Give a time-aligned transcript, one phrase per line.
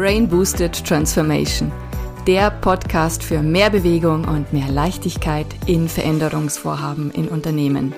[0.00, 1.70] Brain Boosted Transformation,
[2.26, 7.94] der Podcast für mehr Bewegung und mehr Leichtigkeit in Veränderungsvorhaben in Unternehmen.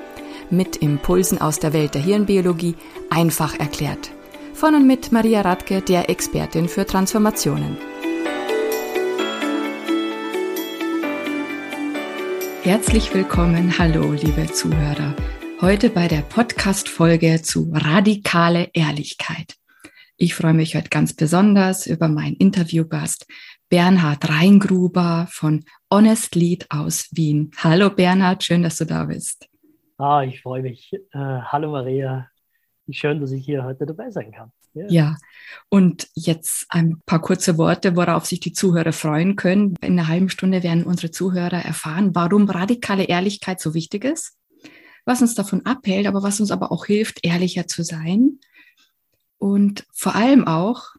[0.51, 2.75] Mit Impulsen aus der Welt der Hirnbiologie
[3.09, 4.11] einfach erklärt.
[4.53, 7.77] Von und mit Maria Radke, der Expertin für Transformationen.
[12.65, 15.15] Herzlich willkommen, hallo liebe Zuhörer.
[15.61, 19.62] Heute bei der Podcast-Folge zu radikale Ehrlichkeit.
[20.17, 23.27] Ich freue mich heute ganz besonders über meinen Interviewgast
[23.71, 27.51] Bernhard Reingruber von Honest Lead aus Wien.
[27.57, 29.49] Hallo Bernhard, schön, dass du da bist.
[29.97, 30.93] Ah, ich freue mich.
[30.93, 32.29] Äh, hallo Maria,
[32.91, 34.53] schön, dass ich hier heute dabei sein kann.
[34.75, 34.87] Ja.
[34.89, 35.17] ja,
[35.69, 39.75] und jetzt ein paar kurze Worte, worauf sich die Zuhörer freuen können.
[39.83, 44.39] In einer halben Stunde werden unsere Zuhörer erfahren, warum radikale Ehrlichkeit so wichtig ist,
[45.05, 48.39] was uns davon abhält, aber was uns aber auch hilft, ehrlicher zu sein.
[49.43, 50.91] Und vor allem auch,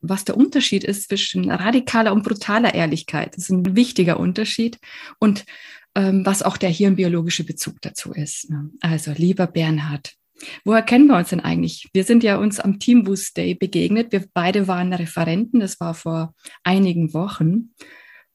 [0.00, 3.34] was der Unterschied ist zwischen radikaler und brutaler Ehrlichkeit.
[3.34, 4.78] Das ist ein wichtiger Unterschied.
[5.18, 5.44] Und
[5.96, 8.46] ähm, was auch der hirnbiologische Bezug dazu ist.
[8.80, 10.12] Also, lieber Bernhard,
[10.64, 11.90] Woher kennen wir uns denn eigentlich?
[11.92, 14.10] Wir sind ja uns am Team Boost Day begegnet.
[14.10, 15.60] Wir beide waren Referenten.
[15.60, 17.74] Das war vor einigen Wochen.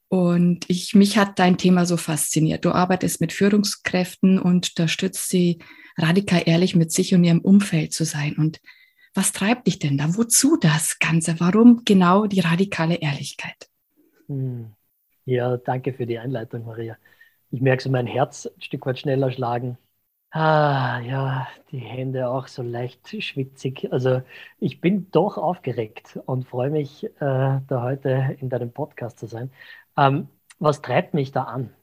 [0.09, 2.63] Und ich, mich hat dein Thema so fasziniert.
[2.63, 5.59] Du arbeitest mit Führungskräften und unterstützt sie
[5.97, 8.35] radikal ehrlich mit sich und ihrem Umfeld zu sein.
[8.35, 8.59] Und
[9.15, 10.15] was treibt dich denn da?
[10.15, 11.39] Wozu das Ganze?
[11.39, 13.69] Warum genau die radikale Ehrlichkeit?
[14.27, 14.75] Hm.
[15.25, 16.97] Ja, danke für die Einleitung, Maria.
[17.51, 19.77] Ich merke so mein Herz ein Stück weit schneller schlagen
[20.31, 23.87] Ah, ja, die Hände auch so leicht schwitzig.
[23.93, 24.21] Also
[24.59, 29.51] ich bin doch aufgeregt und freue mich, äh, da heute in deinem Podcast zu sein.
[29.97, 30.27] Ähm,
[30.59, 31.73] was treibt mich da an?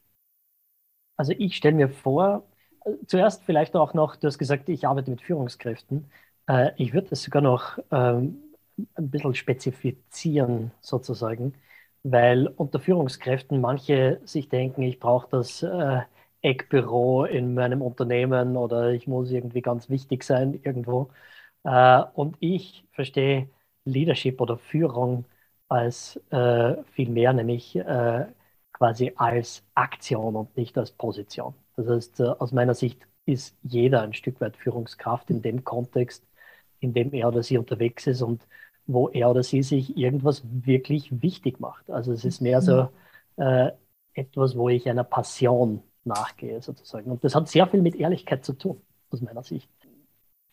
[1.17, 2.47] Also ich stelle mir vor,
[2.85, 6.11] äh, zuerst vielleicht auch noch, du hast gesagt, ich arbeite mit Führungskräften.
[6.47, 8.39] Äh, ich würde das sogar noch ähm,
[8.95, 11.53] ein bisschen spezifizieren sozusagen,
[12.03, 16.01] weil unter Führungskräften manche sich denken, ich brauche das äh,
[16.41, 21.09] Eckbüro in meinem Unternehmen oder ich muss irgendwie ganz wichtig sein irgendwo.
[21.63, 23.49] Äh, und ich verstehe
[23.85, 25.25] Leadership oder Führung
[25.69, 28.25] als äh, viel mehr, nämlich äh,
[28.73, 31.53] quasi als Aktion und nicht als Position.
[31.75, 36.25] Das heißt, äh, aus meiner Sicht ist jeder ein Stück weit Führungskraft in dem Kontext,
[36.83, 38.47] in dem er oder sie unterwegs ist und
[38.85, 41.89] wo er oder sie sich irgendwas wirklich wichtig macht.
[41.89, 42.89] Also es ist mehr so
[43.37, 43.71] äh,
[44.13, 47.11] etwas, wo ich einer Passion nachgehe sozusagen.
[47.11, 49.69] Und das hat sehr viel mit Ehrlichkeit zu tun, aus meiner Sicht.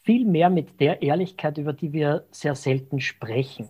[0.03, 3.69] Viel mehr mit der Ehrlichkeit, über die wir sehr selten sprechen.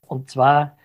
[0.00, 0.76] Und zwar,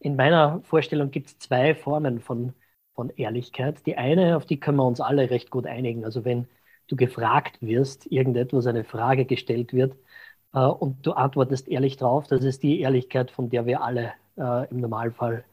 [0.00, 2.54] in meiner Vorstellung gibt es zwei Formen von,
[2.94, 3.86] von Ehrlichkeit.
[3.86, 6.04] Die eine, auf die können wir uns alle recht gut einigen.
[6.04, 6.48] Also wenn
[6.88, 9.96] du gefragt wirst, irgendetwas, eine Frage gestellt wird,
[10.56, 14.68] äh, und du antwortest ehrlich drauf, das ist die Ehrlichkeit, von der wir alle äh,
[14.70, 15.44] im Normalfall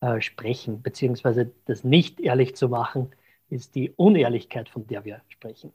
[0.00, 3.10] äh, sprechen, beziehungsweise das nicht ehrlich zu machen,
[3.50, 5.72] ist die Unehrlichkeit, von der wir sprechen.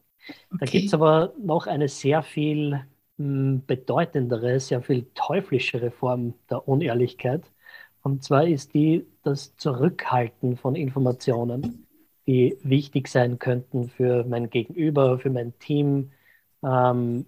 [0.50, 0.58] Okay.
[0.60, 2.84] Da gibt es aber noch eine sehr viel mh,
[3.18, 7.44] hm, bedeutendere, sehr viel teuflischere Form der Unehrlichkeit.
[8.02, 11.87] Und zwar ist die das Zurückhalten von Informationen,
[12.28, 16.12] die wichtig sein könnten für mein Gegenüber, für mein Team,
[16.64, 17.26] ähm,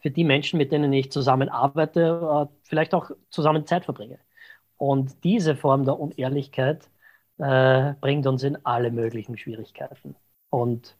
[0.00, 4.18] für die Menschen, mit denen ich zusammenarbeite, äh, vielleicht auch zusammen Zeit verbringe.
[4.76, 6.90] Und diese Form der Unehrlichkeit
[7.38, 10.16] äh, bringt uns in alle möglichen Schwierigkeiten.
[10.50, 10.96] Und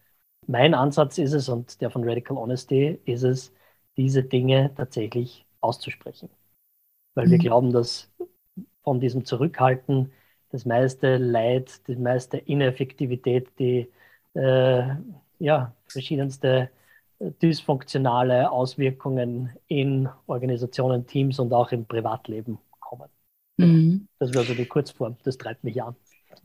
[0.47, 3.53] mein Ansatz ist es, und der von Radical Honesty ist es,
[3.97, 6.31] diese Dinge tatsächlich auszusprechen.
[7.15, 7.31] Weil mhm.
[7.33, 8.13] wir glauben, dass
[8.83, 10.13] von diesem Zurückhalten
[10.57, 13.89] das meiste Leid, die meiste Ineffektivität, die
[14.35, 14.83] äh,
[15.39, 16.71] ja, verschiedenste
[17.19, 22.59] äh, dysfunktionale Auswirkungen in Organisationen, Teams und auch im Privatleben
[23.57, 24.09] Mhm.
[24.19, 25.17] Das wäre so die Kurzform.
[25.25, 25.95] Das treibt mich an.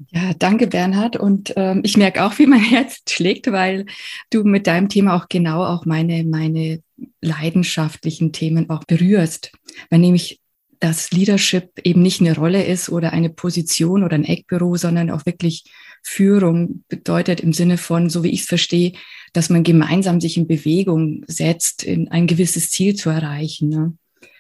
[0.10, 1.18] Ja, danke Bernhard.
[1.18, 3.86] Und ähm, ich merke auch, wie mein Herz schlägt, weil
[4.30, 6.82] du mit deinem Thema auch genau auch meine, meine
[7.22, 9.52] leidenschaftlichen Themen auch berührst.
[9.90, 10.40] Weil nämlich
[10.82, 15.26] das Leadership eben nicht eine Rolle ist oder eine Position oder ein Eckbüro, sondern auch
[15.28, 15.64] wirklich
[16.02, 18.94] Führung bedeutet im Sinne von, so wie ich es verstehe,
[19.32, 23.70] dass man gemeinsam sich in Bewegung setzt, in ein gewisses Ziel zu erreichen.
[23.70, 23.94] Ne?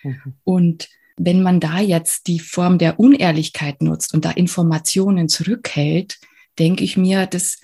[0.03, 0.33] Mhm.
[0.43, 6.19] Und wenn man da jetzt die Form der Unehrlichkeit nutzt und da Informationen zurückhält,
[6.57, 7.59] denke ich mir, das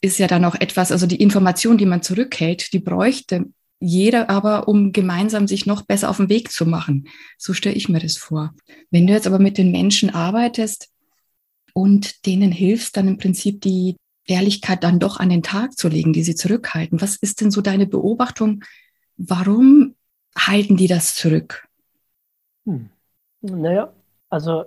[0.00, 3.44] ist ja dann auch etwas, also die Information, die man zurückhält, die bräuchte
[3.80, 7.08] jeder aber, um gemeinsam sich noch besser auf den Weg zu machen.
[7.36, 8.54] So stelle ich mir das vor.
[8.90, 10.90] Wenn du jetzt aber mit den Menschen arbeitest
[11.74, 16.12] und denen hilfst, dann im Prinzip die Ehrlichkeit dann doch an den Tag zu legen,
[16.12, 17.00] die sie zurückhalten.
[17.00, 18.64] Was ist denn so deine Beobachtung?
[19.16, 19.94] Warum
[20.36, 21.68] halten die das zurück?
[22.66, 22.88] Hm.
[23.42, 23.92] Naja,
[24.30, 24.64] also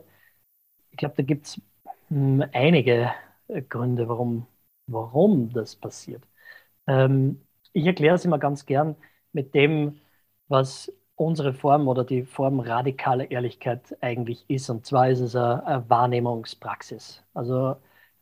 [0.91, 1.61] ich glaube, da gibt es
[2.09, 3.11] hm, einige
[3.69, 4.45] Gründe, warum,
[4.87, 6.23] warum das passiert.
[6.85, 7.46] Ähm,
[7.77, 8.95] ich erkläre es immer ganz gern
[9.33, 9.99] mit dem,
[10.47, 14.69] was unsere Form oder die Form radikale Ehrlichkeit eigentlich ist.
[14.69, 17.23] Und zwar ist es eine, eine Wahrnehmungspraxis.
[17.33, 17.75] Also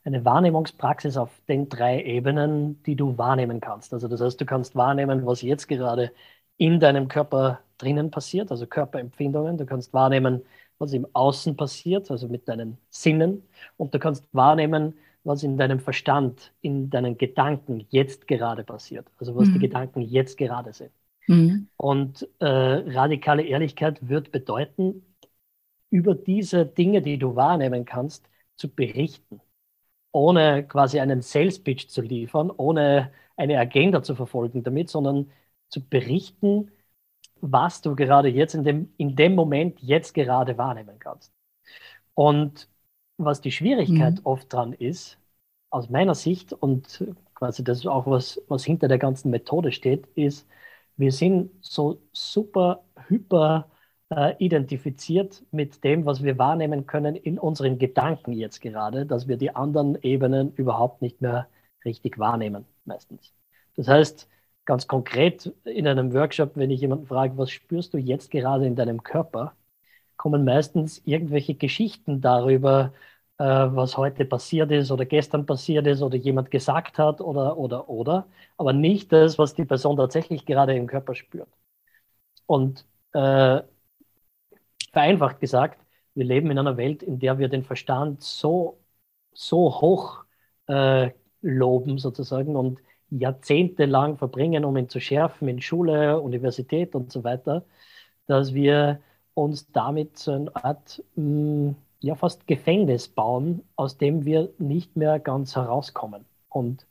[0.04, 3.94] eine Wahrnehmungspraxis auf den drei Ebenen, die du wahrnehmen kannst.
[3.94, 6.12] Also das heißt, du kannst wahrnehmen, was jetzt gerade
[6.58, 9.58] in deinem Körper drinnen passiert, also Körperempfindungen.
[9.58, 10.42] Du kannst wahrnehmen,
[10.80, 13.44] was im Außen passiert, also mit deinen Sinnen.
[13.78, 19.08] Und du kannst wahrnehmen, was in deinem Verstand, in deinen Gedanken jetzt gerade passiert.
[19.18, 19.54] Also was mhm.
[19.54, 20.92] die Gedanken jetzt gerade sind.
[21.28, 21.68] Mhm.
[21.78, 25.04] Und äh, radikale Ehrlichkeit wird bedeuten,
[25.90, 29.42] über diese Dinge, die du wahrnehmen kannst, zu berichten.
[30.12, 35.32] Ohne quasi einen Sales Pitch zu liefern, ohne eine Agenda zu verfolgen damit, sondern
[35.70, 36.72] zu berichten,
[37.42, 41.34] was du gerade jetzt in dem, in dem Moment jetzt gerade wahrnehmen kannst.
[42.14, 42.70] Und
[43.18, 44.26] was die Schwierigkeit mhm.
[44.26, 45.18] oft dran ist,
[45.70, 47.04] aus meiner Sicht, und
[47.34, 50.48] quasi das ist auch was, was hinter der ganzen Methode steht, ist,
[50.98, 53.70] wir sind so super hyper
[54.10, 59.38] äh, identifiziert mit dem, was wir wahrnehmen können in unseren Gedanken jetzt gerade, dass wir
[59.38, 61.48] die anderen Ebenen überhaupt nicht mehr
[61.84, 63.34] richtig wahrnehmen, meistens.
[63.76, 64.30] Das heißt,
[64.66, 68.76] ganz konkret in einem Workshop, wenn ich jemanden frage, was spürst du jetzt gerade in
[68.76, 69.54] deinem Körper,
[70.18, 72.94] kommen meistens irgendwelche Geschichten darüber,
[73.38, 77.90] äh, was heute passiert ist oder gestern passiert ist oder jemand gesagt hat oder, oder,
[77.90, 78.28] oder,
[78.58, 81.50] aber nicht das, was die Person tatsächlich gerade im Körper spürt.
[82.48, 83.62] Und äh,
[84.92, 85.80] vereinfacht gesagt,
[86.16, 88.80] wir leben in einer Welt, in der wir den Verstand so,
[89.34, 90.24] so hoch
[90.68, 92.80] äh, loben sozusagen und
[93.10, 97.66] jahrzehntelang verbringen, um ihn zu schärfen in Schule, Universität und so weiter,
[98.28, 99.02] dass wir
[99.36, 104.96] uns damit so eine Art mh, mm, ja fast Gefängnis bauen, aus dem wir nicht
[104.96, 106.88] mehr ganz herauskommen und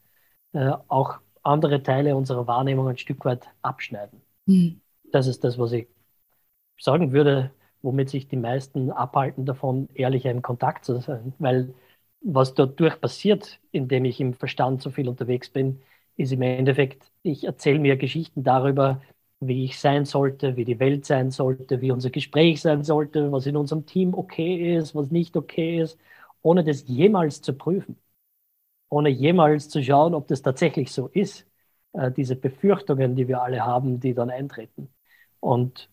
[0.53, 4.21] äh, auch andere Teile unserer Wahrnehmung ein Stück weit abschneiden.
[4.47, 4.81] Mhm.
[5.13, 5.89] Das ist das, was ich
[6.79, 7.51] sagen würde,
[7.83, 11.35] womit sich die meisten abhalten davon, ehrlicher in Kontakt zu sein.
[11.39, 11.75] Weil
[12.21, 15.83] was dadurch passiert, indem ich im Verstand so viel unterwegs bin,
[16.17, 19.03] ist im Endeffekt, ich erzähle mir Geschichten darüber,
[19.49, 23.47] wie ich sein sollte, wie die Welt sein sollte, wie unser Gespräch sein sollte, was
[23.47, 25.99] in unserem Team okay ist, was nicht okay ist,
[26.43, 27.97] ohne das jemals zu prüfen,
[28.89, 31.47] ohne jemals zu schauen, ob das tatsächlich so ist.
[31.93, 34.89] Äh, diese Befürchtungen, die wir alle haben, die dann eintreten.
[35.41, 35.91] Und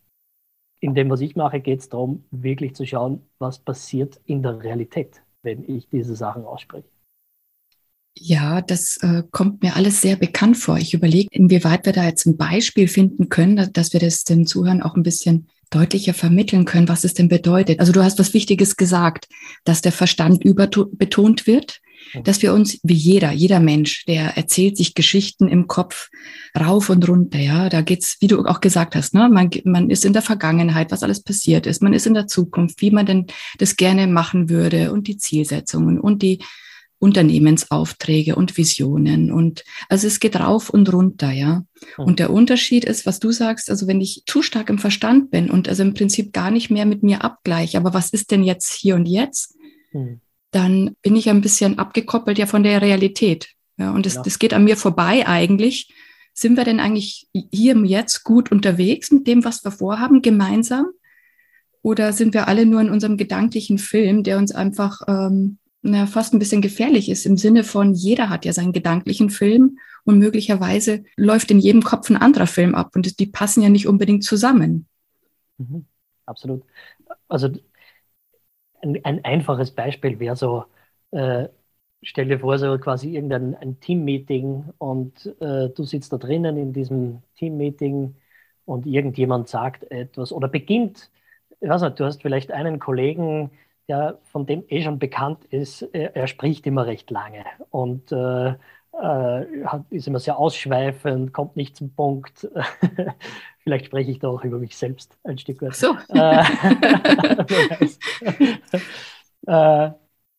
[0.80, 4.62] in dem, was ich mache, geht es darum, wirklich zu schauen, was passiert in der
[4.64, 6.90] Realität, wenn ich diese Sachen ausspreche.
[8.14, 10.78] Ja, das äh, kommt mir alles sehr bekannt vor.
[10.78, 14.82] Ich überlege, inwieweit wir da jetzt ein Beispiel finden können, dass wir das den Zuhörern
[14.82, 17.80] auch ein bisschen deutlicher vermitteln können, was es denn bedeutet.
[17.80, 19.28] Also du hast was Wichtiges gesagt,
[19.64, 21.82] dass der Verstand überbetont wird,
[22.24, 26.10] dass wir uns, wie jeder, jeder Mensch, der erzählt sich Geschichten im Kopf
[26.60, 30.04] rauf und runter, ja, da geht's, wie du auch gesagt hast, ne, man, man ist
[30.04, 33.28] in der Vergangenheit, was alles passiert ist, man ist in der Zukunft, wie man denn
[33.60, 36.40] das gerne machen würde und die Zielsetzungen und die
[37.02, 41.66] Unternehmensaufträge und Visionen und also es geht rauf und runter, ja.
[41.96, 42.06] Hm.
[42.06, 45.50] Und der Unterschied ist, was du sagst, also wenn ich zu stark im Verstand bin
[45.50, 48.72] und also im Prinzip gar nicht mehr mit mir abgleiche, aber was ist denn jetzt
[48.72, 49.56] hier und jetzt?
[49.92, 50.22] Hm.
[50.52, 53.50] Dann bin ich ein bisschen abgekoppelt ja von der Realität.
[53.78, 54.22] Ja, und das, ja.
[54.22, 55.92] das geht an mir vorbei eigentlich.
[56.34, 60.86] Sind wir denn eigentlich hier im Jetzt gut unterwegs mit dem, was wir vorhaben, gemeinsam?
[61.82, 66.34] Oder sind wir alle nur in unserem gedanklichen Film, der uns einfach ähm, na, fast
[66.34, 71.04] ein bisschen gefährlich ist, im Sinne von, jeder hat ja seinen gedanklichen Film und möglicherweise
[71.16, 74.88] läuft in jedem Kopf ein anderer Film ab und die passen ja nicht unbedingt zusammen.
[75.58, 75.86] Mhm,
[76.26, 76.64] absolut.
[77.28, 77.50] Also
[78.82, 80.66] ein, ein, einfaches Beispiel wäre so,
[81.12, 81.48] äh,
[82.02, 86.74] stell dir vor, so quasi irgendein ein Teammeeting und äh, du sitzt da drinnen in
[86.74, 88.16] diesem Teammeeting
[88.66, 91.10] und irgendjemand sagt etwas oder beginnt,
[91.60, 93.52] ich weiß nicht, du hast vielleicht einen Kollegen,
[93.92, 98.50] der von dem eh schon bekannt ist, er, er spricht immer recht lange und äh,
[98.50, 98.56] äh,
[99.66, 102.48] hat, ist immer sehr ausschweifend, kommt nicht zum Punkt.
[103.60, 105.76] Vielleicht spreche ich da auch über mich selbst ein Stück weit.
[105.76, 105.98] So.
[106.10, 106.44] Äh,
[109.48, 109.92] äh,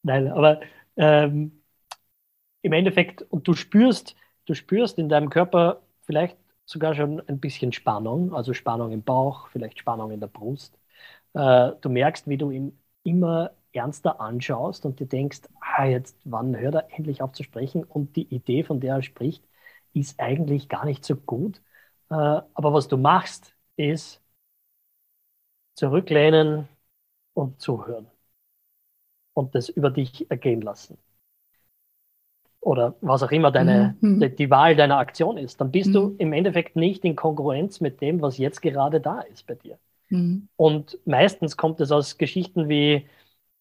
[0.03, 0.61] nein, aber
[0.97, 1.63] ähm,
[2.63, 4.17] im Endeffekt, und du spürst,
[4.47, 9.49] du spürst in deinem Körper vielleicht sogar schon ein bisschen Spannung, also Spannung im Bauch,
[9.49, 10.79] vielleicht Spannung in der Brust.
[11.35, 16.57] Äh, du merkst, wie du im immer ernster anschaust und dir denkst, ah, jetzt wann
[16.57, 19.45] hört er endlich auf zu sprechen und die Idee, von der er spricht,
[19.95, 21.63] ist eigentlich gar nicht so gut.
[22.11, 24.21] Äh, aber was du machst, ist
[25.75, 26.69] zurücklehnen,
[27.35, 28.07] und zuhören
[29.35, 30.99] und das über dich ergehen lassen.
[32.61, 34.21] Oder was auch immer deine, mhm.
[34.21, 35.93] die, die, Wahl deiner Aktion ist, dann bist mhm.
[35.93, 39.79] du im Endeffekt nicht in Kongruenz mit dem, was jetzt gerade da ist bei dir.
[40.13, 40.49] Mhm.
[40.57, 43.09] Und meistens kommt es aus Geschichten wie,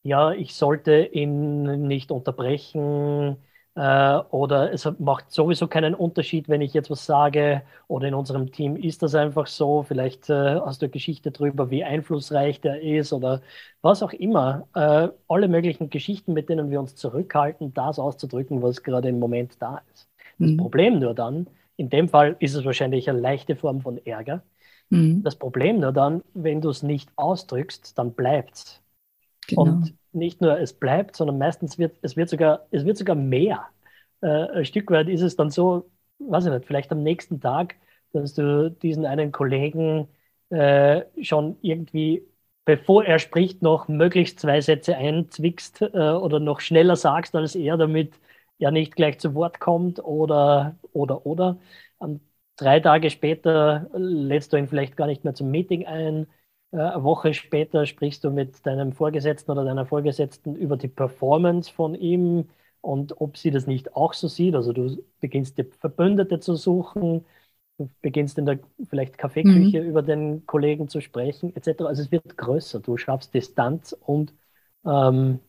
[0.03, 3.37] ja, ich sollte ihn nicht unterbrechen,
[3.75, 8.51] äh, oder es macht sowieso keinen Unterschied, wenn ich jetzt was sage oder in unserem
[8.51, 9.83] Team ist das einfach so.
[9.83, 13.41] Vielleicht äh, hast du eine Geschichte darüber, wie einflussreich der ist oder
[13.81, 14.67] was auch immer.
[14.75, 19.61] Äh, alle möglichen Geschichten, mit denen wir uns zurückhalten, das auszudrücken, was gerade im Moment
[19.61, 20.09] da ist.
[20.37, 20.57] Das mhm.
[20.57, 24.43] Problem nur dann, in dem Fall ist es wahrscheinlich eine leichte Form von Ärger.
[24.91, 25.23] Mhm.
[25.23, 28.81] Das Problem nur dann, wenn du es nicht ausdrückst, dann bleibt es.
[29.47, 29.61] Genau.
[29.63, 33.65] Und nicht nur es bleibt, sondern meistens wird es wird sogar, es wird sogar mehr.
[34.21, 37.75] Äh, ein Stück weit ist es dann so, weiß ich nicht, vielleicht am nächsten Tag,
[38.13, 40.07] dass du diesen einen Kollegen
[40.49, 42.23] äh, schon irgendwie,
[42.65, 47.77] bevor er spricht, noch möglichst zwei Sätze einzwickst äh, oder noch schneller sagst als er,
[47.77, 48.13] damit
[48.59, 51.57] er nicht gleich zu Wort kommt oder, oder, oder.
[51.97, 52.21] Und
[52.61, 56.27] drei Tage später lädst du ihn vielleicht gar nicht mehr zum Meeting ein
[56.71, 61.71] äh, eine Woche später sprichst du mit deinem Vorgesetzten oder deiner Vorgesetzten über die Performance
[61.71, 62.49] von ihm
[62.81, 64.55] und ob sie das nicht auch so sieht.
[64.55, 67.25] Also du beginnst dir Verbündete zu suchen,
[67.77, 69.89] du beginnst in der vielleicht Kaffeeküche mhm.
[69.89, 71.83] über den Kollegen zu sprechen, etc.
[71.83, 72.79] Also es wird größer.
[72.79, 74.33] Du schaffst Distanz und
[74.85, 75.39] ähm,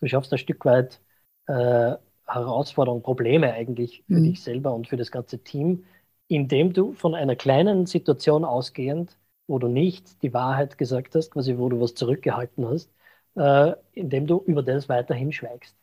[0.00, 1.00] du schaffst ein Stück weit
[1.46, 1.96] äh,
[2.26, 4.24] Herausforderungen, Probleme eigentlich für mhm.
[4.24, 5.84] dich selber und für das ganze Team,
[6.30, 9.16] indem du von einer kleinen Situation ausgehend
[9.50, 12.88] wo du nicht die Wahrheit gesagt hast, quasi wo du was zurückgehalten hast,
[13.34, 15.76] äh, indem du über das weiterhin schweigst.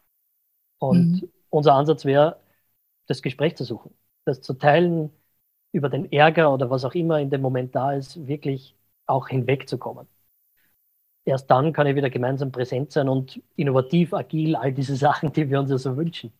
[0.79, 1.29] Und mhm.
[1.49, 2.39] unser Ansatz wäre,
[3.07, 3.93] das Gespräch zu suchen,
[4.25, 5.11] das zu teilen,
[5.73, 8.75] über den Ärger oder was auch immer in dem Moment da ist, wirklich
[9.05, 10.07] auch hinwegzukommen.
[11.25, 15.49] Erst dann kann ich wieder gemeinsam präsent sein und innovativ, agil, all diese Sachen, die
[15.49, 16.31] wir uns ja so wünschen.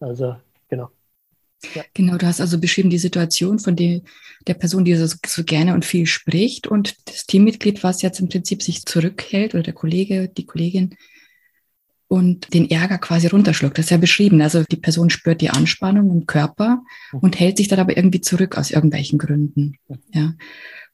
[0.00, 0.36] Also,
[0.68, 0.90] genau.
[1.74, 1.84] Ja.
[1.94, 4.00] Genau, du hast also beschrieben die Situation von der,
[4.46, 8.28] der Person, die so, so gerne und viel spricht und das Teammitglied, was jetzt im
[8.28, 10.96] Prinzip sich zurückhält oder der Kollege, die Kollegin
[12.08, 13.78] und den Ärger quasi runterschluckt.
[13.78, 14.42] Das ist ja beschrieben.
[14.42, 17.20] Also die Person spürt die Anspannung im Körper mhm.
[17.20, 19.76] und hält sich dann aber irgendwie zurück aus irgendwelchen Gründen.
[19.88, 19.98] Mhm.
[20.12, 20.34] Ja.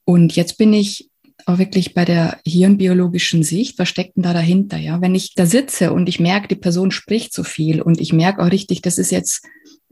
[0.05, 1.09] Und jetzt bin ich
[1.45, 4.77] auch wirklich bei der hirnbiologischen Sicht, was steckt denn da dahinter?
[4.77, 8.13] Ja, wenn ich da sitze und ich merke, die Person spricht so viel und ich
[8.13, 9.45] merke auch richtig, das ist jetzt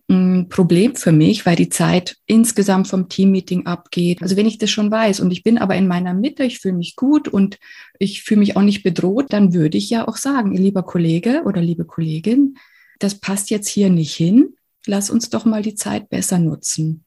[0.10, 4.22] ein Problem für mich, weil die Zeit insgesamt vom Teammeeting abgeht.
[4.22, 6.76] Also wenn ich das schon weiß und ich bin aber in meiner Mitte, ich fühle
[6.76, 7.60] mich gut und
[8.00, 11.62] ich fühle mich auch nicht bedroht, dann würde ich ja auch sagen, lieber Kollege oder
[11.62, 12.58] liebe Kollegin,
[13.00, 14.56] das passt jetzt hier nicht hin.
[14.86, 17.04] Lass uns doch mal die Zeit besser nutzen.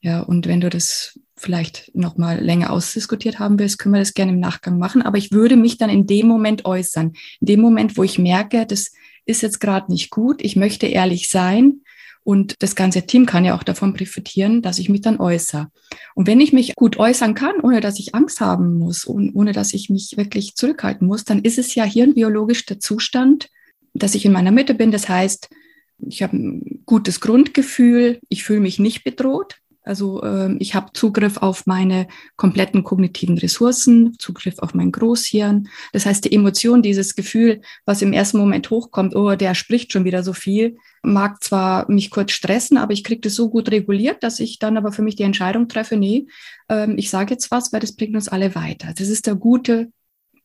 [0.00, 4.14] Ja, und wenn du das vielleicht noch mal länger ausdiskutiert haben willst, können wir das
[4.14, 5.02] gerne im Nachgang machen.
[5.02, 7.14] Aber ich würde mich dann in dem Moment äußern.
[7.40, 8.92] In dem Moment, wo ich merke, das
[9.26, 11.80] ist jetzt gerade nicht gut, ich möchte ehrlich sein,
[12.24, 15.68] und das ganze Team kann ja auch davon profitieren, dass ich mich dann äußere.
[16.14, 19.52] Und wenn ich mich gut äußern kann, ohne dass ich Angst haben muss und ohne
[19.52, 23.50] dass ich mich wirklich zurückhalten muss, dann ist es ja hirnbiologisch der Zustand,
[23.92, 24.90] dass ich in meiner Mitte bin.
[24.90, 25.50] Das heißt,
[25.98, 29.58] ich habe ein gutes Grundgefühl, ich fühle mich nicht bedroht.
[29.84, 35.68] Also äh, ich habe Zugriff auf meine kompletten kognitiven Ressourcen, Zugriff auf mein Großhirn.
[35.92, 40.04] Das heißt, die Emotion, dieses Gefühl, was im ersten Moment hochkommt, oh, der spricht schon
[40.04, 44.22] wieder so viel, mag zwar mich kurz stressen, aber ich kriege das so gut reguliert,
[44.22, 46.26] dass ich dann aber für mich die Entscheidung treffe, nee,
[46.70, 48.94] ähm, ich sage jetzt was, weil das bringt uns alle weiter.
[48.96, 49.92] Das ist der gute,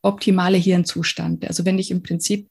[0.02, 1.48] optimale Hirnzustand.
[1.48, 2.50] Also wenn ich im Prinzip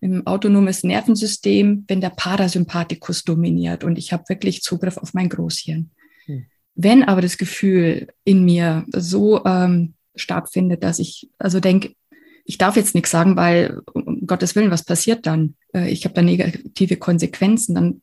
[0.00, 5.90] im autonomes Nervensystem, wenn der Parasympathikus dominiert und ich habe wirklich Zugriff auf mein Großhirn.
[6.28, 6.46] Hm.
[6.74, 11.94] Wenn aber das Gefühl in mir so ähm, stark findet, dass ich also denke,
[12.44, 15.56] ich darf jetzt nichts sagen, weil um Gottes Willen, was passiert dann?
[15.74, 17.74] Äh, ich habe da negative Konsequenzen.
[17.74, 18.02] Dann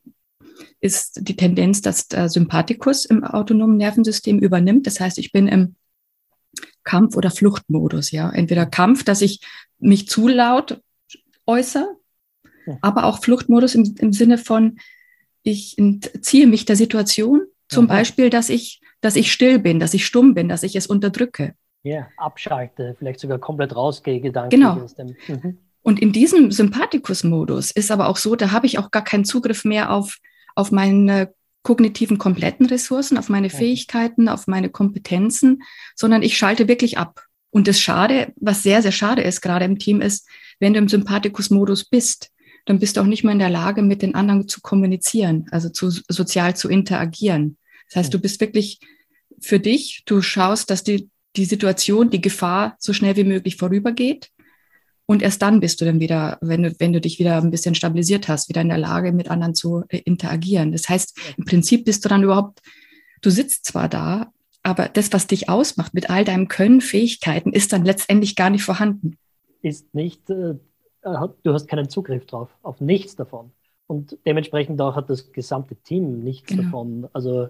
[0.80, 4.86] ist die Tendenz, dass der Sympathikus im autonomen Nervensystem übernimmt.
[4.86, 5.74] Das heißt, ich bin im
[6.84, 8.10] Kampf- oder Fluchtmodus.
[8.10, 9.40] Ja, entweder Kampf, dass ich
[9.78, 10.80] mich zu laut
[11.46, 11.96] äußere,
[12.82, 14.78] aber auch Fluchtmodus im, im Sinne von,
[15.42, 17.42] ich entziehe mich der Situation.
[17.68, 17.94] Zum ja.
[17.94, 21.54] Beispiel, dass ich, dass ich still bin, dass ich stumm bin, dass ich es unterdrücke.
[21.82, 24.60] Ja, abschalte, vielleicht sogar komplett rausgehe, gedanklich.
[24.60, 24.86] Genau.
[25.28, 25.58] Mhm.
[25.82, 29.64] Und in diesem Sympathikus-Modus ist aber auch so, da habe ich auch gar keinen Zugriff
[29.64, 30.18] mehr auf,
[30.56, 31.32] auf meine
[31.62, 35.62] kognitiven kompletten Ressourcen, auf meine Fähigkeiten, auf meine Kompetenzen,
[35.94, 37.22] sondern ich schalte wirklich ab.
[37.50, 40.28] Und das Schade, was sehr, sehr schade ist, gerade im Team, ist,
[40.60, 42.30] wenn du im Sympathikus-Modus bist,
[42.66, 45.70] dann bist du auch nicht mehr in der Lage, mit den anderen zu kommunizieren, also
[45.70, 47.56] zu, sozial zu interagieren.
[47.88, 48.80] Das heißt, du bist wirklich
[49.40, 54.30] für dich, du schaust, dass die die Situation, die Gefahr so schnell wie möglich vorübergeht.
[55.06, 57.76] Und erst dann bist du dann wieder, wenn du, wenn du dich wieder ein bisschen
[57.76, 60.72] stabilisiert hast, wieder in der Lage, mit anderen zu äh, interagieren.
[60.72, 62.60] Das heißt, im Prinzip bist du dann überhaupt,
[63.22, 64.32] du sitzt zwar da,
[64.64, 68.64] aber das, was dich ausmacht mit all deinem Können, Fähigkeiten, ist dann letztendlich gar nicht
[68.64, 69.16] vorhanden.
[69.62, 70.54] Ist nicht, äh,
[71.42, 73.52] du hast keinen Zugriff drauf, auf nichts davon.
[73.86, 76.62] Und dementsprechend auch hat das gesamte Team nichts genau.
[76.62, 77.08] davon.
[77.12, 77.48] Also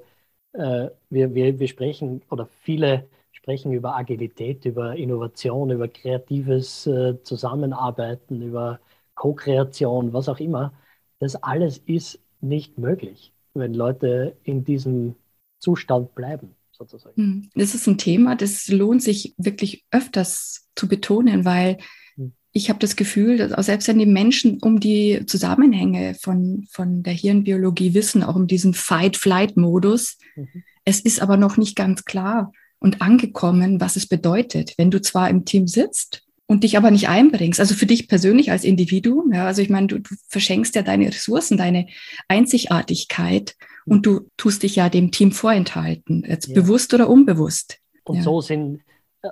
[0.53, 7.23] äh, wir, wir, wir sprechen oder viele sprechen über Agilität, über Innovation, über kreatives äh,
[7.23, 8.81] Zusammenarbeiten, über
[9.15, 10.73] Co-Kreation, was auch immer.
[11.21, 15.15] Das alles ist nicht möglich, wenn Leute in diesem
[15.59, 17.17] Zustand bleiben, sozusagen.
[17.17, 17.51] Hm.
[17.55, 21.79] Das ist ein Thema, das lohnt sich wirklich öfters zu betonen, weil
[22.17, 22.33] hm.
[22.57, 27.03] Ich habe das Gefühl, dass auch selbst wenn die Menschen um die Zusammenhänge von, von
[27.03, 30.63] der Hirnbiologie wissen, auch um diesen Fight-Flight-Modus, mhm.
[30.85, 35.31] es ist aber noch nicht ganz klar, und angekommen, was es bedeutet, wenn du zwar
[35.31, 37.59] im Team sitzt und dich aber nicht einbringst.
[37.59, 41.09] Also für dich persönlich als Individuum, ja, also ich meine, du, du verschenkst ja deine
[41.09, 41.89] Ressourcen, deine
[42.29, 46.55] Einzigartigkeit und du tust dich ja dem Team vorenthalten, jetzt ja.
[46.55, 47.79] bewusst oder unbewusst.
[48.05, 48.23] Und ja.
[48.23, 48.81] so sind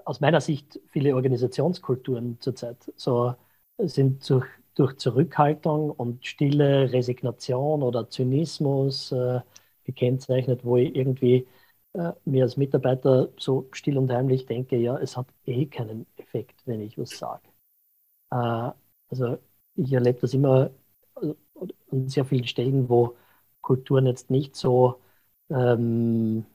[0.04, 3.34] aus meiner Sicht viele Organisationskulturen zurzeit so
[3.78, 9.40] sind durch, durch Zurückhaltung und stille Resignation oder Zynismus äh,
[9.84, 11.46] gekennzeichnet, wo ich irgendwie
[11.94, 16.62] äh, mir als Mitarbeiter so still und heimlich denke, ja, es hat eh keinen Effekt,
[16.66, 17.42] wenn ich was sage.
[18.30, 18.70] Äh,
[19.10, 19.38] also
[19.76, 20.70] ich erlebe das immer
[21.14, 21.36] also,
[21.90, 23.16] an sehr vielen Stellen, wo
[23.60, 25.00] Kulturen jetzt nicht so,
[25.50, 26.46] ähm,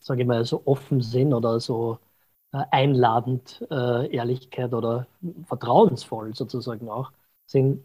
[0.00, 2.09] sage ich mal, so offen sind oder so äh,
[2.52, 5.06] einladend, äh, Ehrlichkeit oder
[5.44, 7.12] vertrauensvoll sozusagen auch
[7.46, 7.84] sind,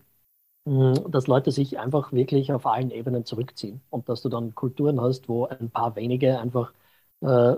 [0.66, 5.30] dass Leute sich einfach wirklich auf allen Ebenen zurückziehen und dass du dann Kulturen hast,
[5.30, 6.74] wo ein paar wenige einfach
[7.22, 7.54] äh,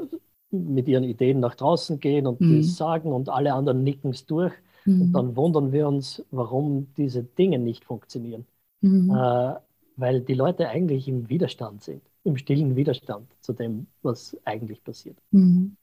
[0.52, 2.58] mit ihren Ideen nach draußen gehen und mhm.
[2.58, 4.52] das sagen und alle anderen nicken es durch.
[4.84, 5.04] Mhm.
[5.04, 8.46] Und dann wundern wir uns, warum diese Dinge nicht funktionieren.
[8.82, 9.12] Mhm.
[9.12, 9.56] Äh,
[9.96, 15.18] weil die Leute eigentlich im Widerstand sind, im stillen Widerstand zu dem, was eigentlich passiert.
[15.32, 15.77] Mhm.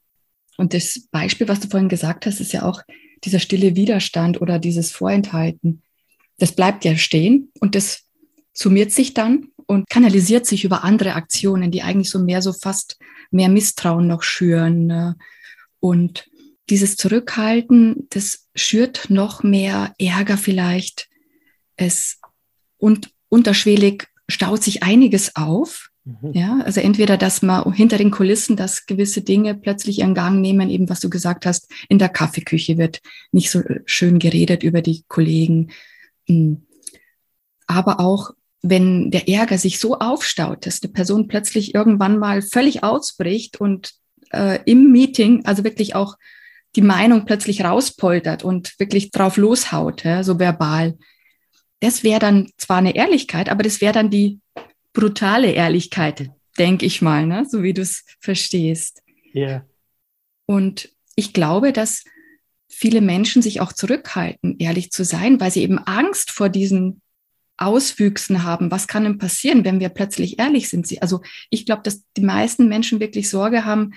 [0.56, 2.82] Und das Beispiel, was du vorhin gesagt hast, ist ja auch
[3.24, 5.82] dieser stille Widerstand oder dieses Vorenthalten
[6.38, 8.02] das bleibt ja stehen und das
[8.52, 12.98] summiert sich dann und kanalisiert sich über andere Aktionen, die eigentlich so mehr so fast
[13.30, 14.86] mehr Misstrauen noch schüren.
[14.86, 15.16] Ne?
[15.80, 16.28] Und
[16.70, 21.08] dieses Zurückhalten, das schürt noch mehr Ärger vielleicht.
[21.76, 22.20] Es
[22.78, 25.90] und unterschwellig staut sich einiges auf.
[26.04, 26.32] Mhm.
[26.32, 30.68] Ja, also entweder, dass man hinter den Kulissen, dass gewisse Dinge plötzlich ihren Gang nehmen,
[30.68, 33.00] eben was du gesagt hast, in der Kaffeeküche wird
[33.32, 35.72] nicht so schön geredet über die Kollegen.
[36.26, 36.66] Hm.
[37.66, 42.82] Aber auch wenn der Ärger sich so aufstaut, dass eine Person plötzlich irgendwann mal völlig
[42.82, 43.92] ausbricht und
[44.32, 46.16] äh, im Meeting, also wirklich auch
[46.76, 50.98] die Meinung plötzlich rauspoltert und wirklich drauf loshaut, ja, so verbal.
[51.80, 54.40] Das wäre dann zwar eine Ehrlichkeit, aber das wäre dann die
[54.94, 57.44] brutale Ehrlichkeit, denke ich mal, ne?
[57.46, 59.02] so wie du es verstehst.
[59.34, 59.46] Ja.
[59.46, 59.66] Yeah.
[60.46, 62.04] Und ich glaube, dass
[62.68, 67.02] viele Menschen sich auch zurückhalten, ehrlich zu sein, weil sie eben Angst vor diesen
[67.56, 68.70] Auswüchsen haben.
[68.70, 70.90] Was kann denn passieren, wenn wir plötzlich ehrlich sind?
[71.02, 73.92] Also ich glaube, dass die meisten Menschen wirklich Sorge haben,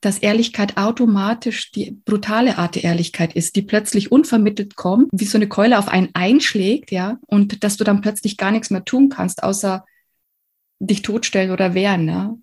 [0.00, 5.36] dass Ehrlichkeit automatisch die brutale Art der Ehrlichkeit ist, die plötzlich unvermittelt kommt, wie so
[5.36, 9.10] eine Keule auf einen einschlägt, ja, und dass du dann plötzlich gar nichts mehr tun
[9.10, 9.84] kannst, außer
[10.80, 12.36] dich totstellen oder wehren, ja.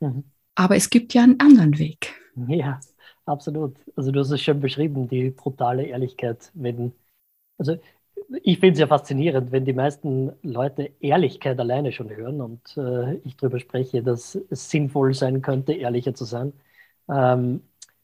[0.00, 0.24] Mhm.
[0.54, 2.14] Aber es gibt ja einen anderen Weg.
[2.48, 2.80] Ja,
[3.26, 3.76] Absolut.
[3.96, 6.50] Also du hast es schon beschrieben, die brutale Ehrlichkeit.
[6.54, 6.92] Wenn,
[7.58, 7.76] also
[8.42, 13.14] ich finde es ja faszinierend, wenn die meisten Leute Ehrlichkeit alleine schon hören und äh,
[13.24, 16.52] ich darüber spreche, dass es sinnvoll sein könnte, ehrlicher zu sein,
[17.08, 17.62] ähm,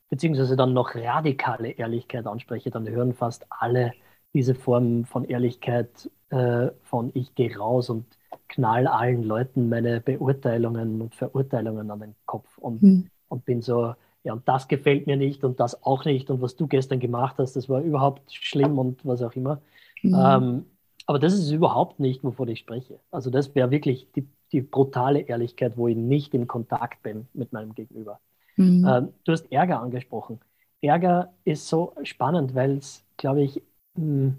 [0.09, 3.93] beziehungsweise dann noch radikale Ehrlichkeit anspreche, dann hören fast alle
[4.35, 8.07] diese Formen von Ehrlichkeit äh, von ich gehe raus und
[8.49, 13.11] knall allen Leuten meine Beurteilungen und Verurteilungen an den Kopf und, hm.
[13.29, 16.57] und bin so, ja, und das gefällt mir nicht und das auch nicht und was
[16.57, 19.61] du gestern gemacht hast, das war überhaupt schlimm und was auch immer.
[20.03, 20.15] Mhm.
[20.15, 20.65] Ähm,
[21.07, 23.01] aber das ist überhaupt nicht, wovon ich spreche.
[23.11, 27.53] Also das wäre wirklich die, die, brutale Ehrlichkeit, wo ich nicht in Kontakt bin mit
[27.53, 28.21] meinem Gegenüber.
[28.57, 28.87] Mhm.
[28.87, 30.41] Ähm, du hast Ärger angesprochen.
[30.83, 33.63] Ärger ist so spannend, weil es, glaube ich,
[33.97, 34.37] hm,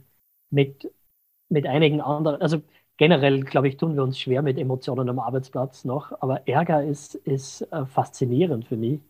[0.49, 0.91] mit,
[1.49, 2.62] mit einigen anderen, also
[3.01, 7.15] generell, glaube ich, tun wir uns schwer mit Emotionen am Arbeitsplatz noch, aber Ärger ist,
[7.15, 9.01] ist äh, faszinierend für mich,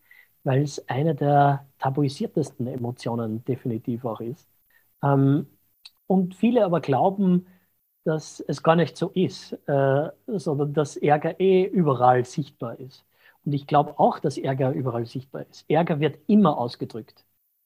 [0.45, 4.47] weil es eine der tabuisiertesten Emotionen definitiv auch ist.
[5.03, 5.45] Ähm,
[6.07, 7.47] und viele aber glauben,
[8.05, 13.03] dass es gar nicht so ist, äh, sondern dass Ärger eh überall sichtbar ist.
[13.43, 15.69] Und ich glaube auch, dass Ärger überall sichtbar ist.
[15.69, 17.25] Ärger wird immer ausgedrückt.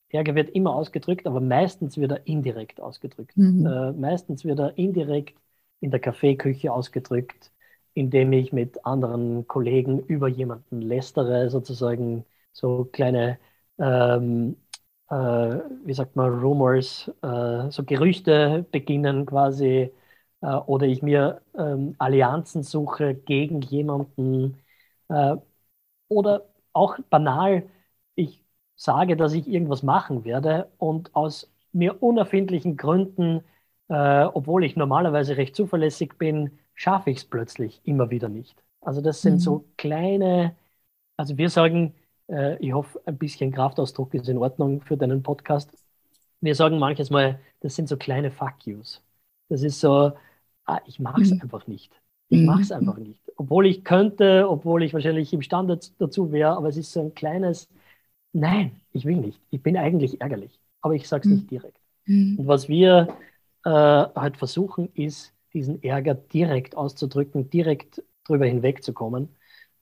[0.10, 3.38] Ärger wird immer ausgedrückt, aber meistens wird er indirekt ausgedrückt.
[3.38, 3.68] Mhm.
[3.68, 5.36] Äh, meistens wird er indirekt
[5.80, 7.52] in der Kaffeeküche ausgedrückt,
[7.94, 13.40] indem ich mit anderen Kollegen über jemanden lästere, sozusagen so kleine,
[13.80, 14.58] ähm,
[15.10, 19.92] äh, wie sagt man, Rumors, äh, so Gerüchte beginnen quasi,
[20.42, 24.58] äh, oder ich mir ähm, Allianzen suche gegen jemanden,
[25.10, 25.36] äh,
[26.08, 27.70] oder auch banal,
[28.16, 28.44] ich
[28.76, 33.44] sage, dass ich irgendwas machen werde und aus mir unerfindlichen Gründen,
[33.90, 38.56] äh, obwohl ich normalerweise recht zuverlässig bin, schaffe ich es plötzlich immer wieder nicht.
[38.82, 39.40] Also das sind mhm.
[39.40, 40.56] so kleine,
[41.18, 41.94] also wir sagen,
[42.30, 45.72] äh, ich hoffe, ein bisschen Kraftausdruck ist in Ordnung für deinen Podcast.
[46.42, 49.02] Wir sagen manches Mal, das sind so kleine Fuck yous.
[49.50, 50.14] Das ist so,
[50.66, 51.42] ah, ich mache es mhm.
[51.42, 51.92] einfach nicht.
[52.30, 52.76] Ich mache es mhm.
[52.78, 53.22] einfach nicht.
[53.38, 57.70] Obwohl ich könnte, obwohl ich wahrscheinlich imstande dazu wäre, aber es ist so ein kleines,
[58.34, 59.40] nein, ich will nicht.
[59.52, 61.36] Ich bin eigentlich ärgerlich, aber ich sage es mhm.
[61.36, 61.80] nicht direkt.
[62.06, 62.40] Mhm.
[62.40, 63.16] Und was wir
[63.66, 69.36] äh, halt versuchen, ist, diesen Ärger direkt auszudrücken, direkt drüber hinwegzukommen.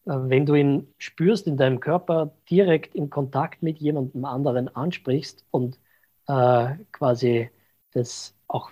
[0.06, 5.46] Äh, wenn du ihn spürst in deinem Körper, direkt in Kontakt mit jemandem anderen ansprichst
[5.52, 5.80] und
[6.28, 7.50] äh, quasi
[7.93, 8.72] das auch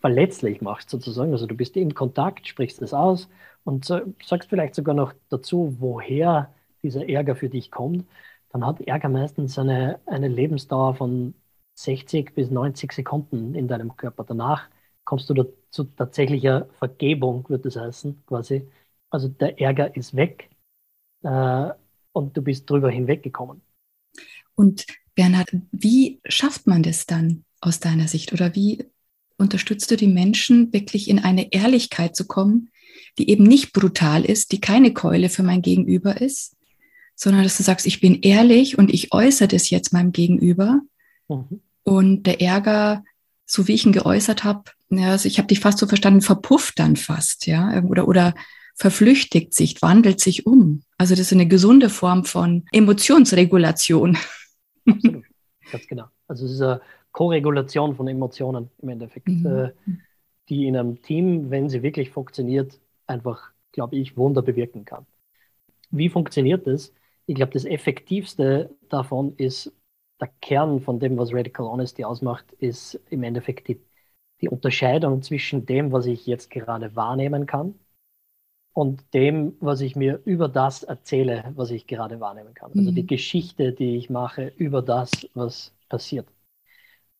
[0.00, 1.32] verletzlich machst sozusagen.
[1.32, 3.28] Also du bist in Kontakt, sprichst es aus
[3.64, 6.52] und sagst vielleicht sogar noch dazu, woher
[6.82, 8.06] dieser Ärger für dich kommt,
[8.50, 11.34] dann hat Ärger meistens eine, eine Lebensdauer von
[11.74, 14.24] 60 bis 90 Sekunden in deinem Körper.
[14.24, 14.68] Danach
[15.04, 18.68] kommst du zu tatsächlicher Vergebung, wird es heißen, quasi.
[19.10, 20.50] Also der Ärger ist weg
[21.22, 21.70] äh,
[22.12, 23.62] und du bist drüber hinweggekommen.
[24.54, 28.32] Und Bernhard, wie schafft man das dann aus deiner Sicht?
[28.32, 28.86] Oder wie
[29.38, 32.70] unterstützt du die Menschen, wirklich in eine Ehrlichkeit zu kommen,
[33.18, 36.56] die eben nicht brutal ist, die keine Keule für mein Gegenüber ist,
[37.14, 40.80] sondern dass du sagst, ich bin ehrlich und ich äußere das jetzt meinem Gegenüber.
[41.36, 41.60] Mhm.
[41.84, 43.04] Und der Ärger,
[43.44, 46.78] so wie ich ihn geäußert habe, ja, also ich habe dich fast so verstanden, verpufft
[46.78, 48.34] dann fast, ja, oder, oder
[48.74, 50.82] verflüchtigt sich, wandelt sich um.
[50.98, 54.16] Also das ist eine gesunde Form von Emotionsregulation.
[54.86, 55.24] Absolut,
[55.72, 56.04] ganz genau.
[56.28, 56.80] Also es ist eine
[57.12, 59.46] Koregulation von Emotionen im Endeffekt, mhm.
[59.46, 59.72] äh,
[60.48, 65.06] die in einem Team, wenn sie wirklich funktioniert, einfach, glaube ich, Wunder bewirken kann.
[65.90, 66.92] Wie funktioniert das?
[67.26, 69.72] Ich glaube, das Effektivste davon ist,
[70.22, 73.80] der Kern von dem, was Radical Honesty ausmacht, ist im Endeffekt die,
[74.40, 77.74] die Unterscheidung zwischen dem, was ich jetzt gerade wahrnehmen kann
[78.72, 82.70] und dem, was ich mir über das erzähle, was ich gerade wahrnehmen kann.
[82.76, 83.08] Also die mhm.
[83.08, 86.28] Geschichte, die ich mache über das, was passiert.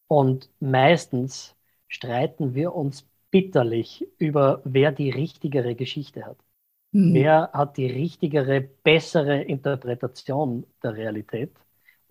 [0.07, 1.57] Und meistens
[1.89, 6.39] streiten wir uns bitterlich über, wer die richtigere Geschichte hat.
[6.93, 7.15] Mhm.
[7.15, 11.51] Wer hat die richtigere, bessere Interpretation der Realität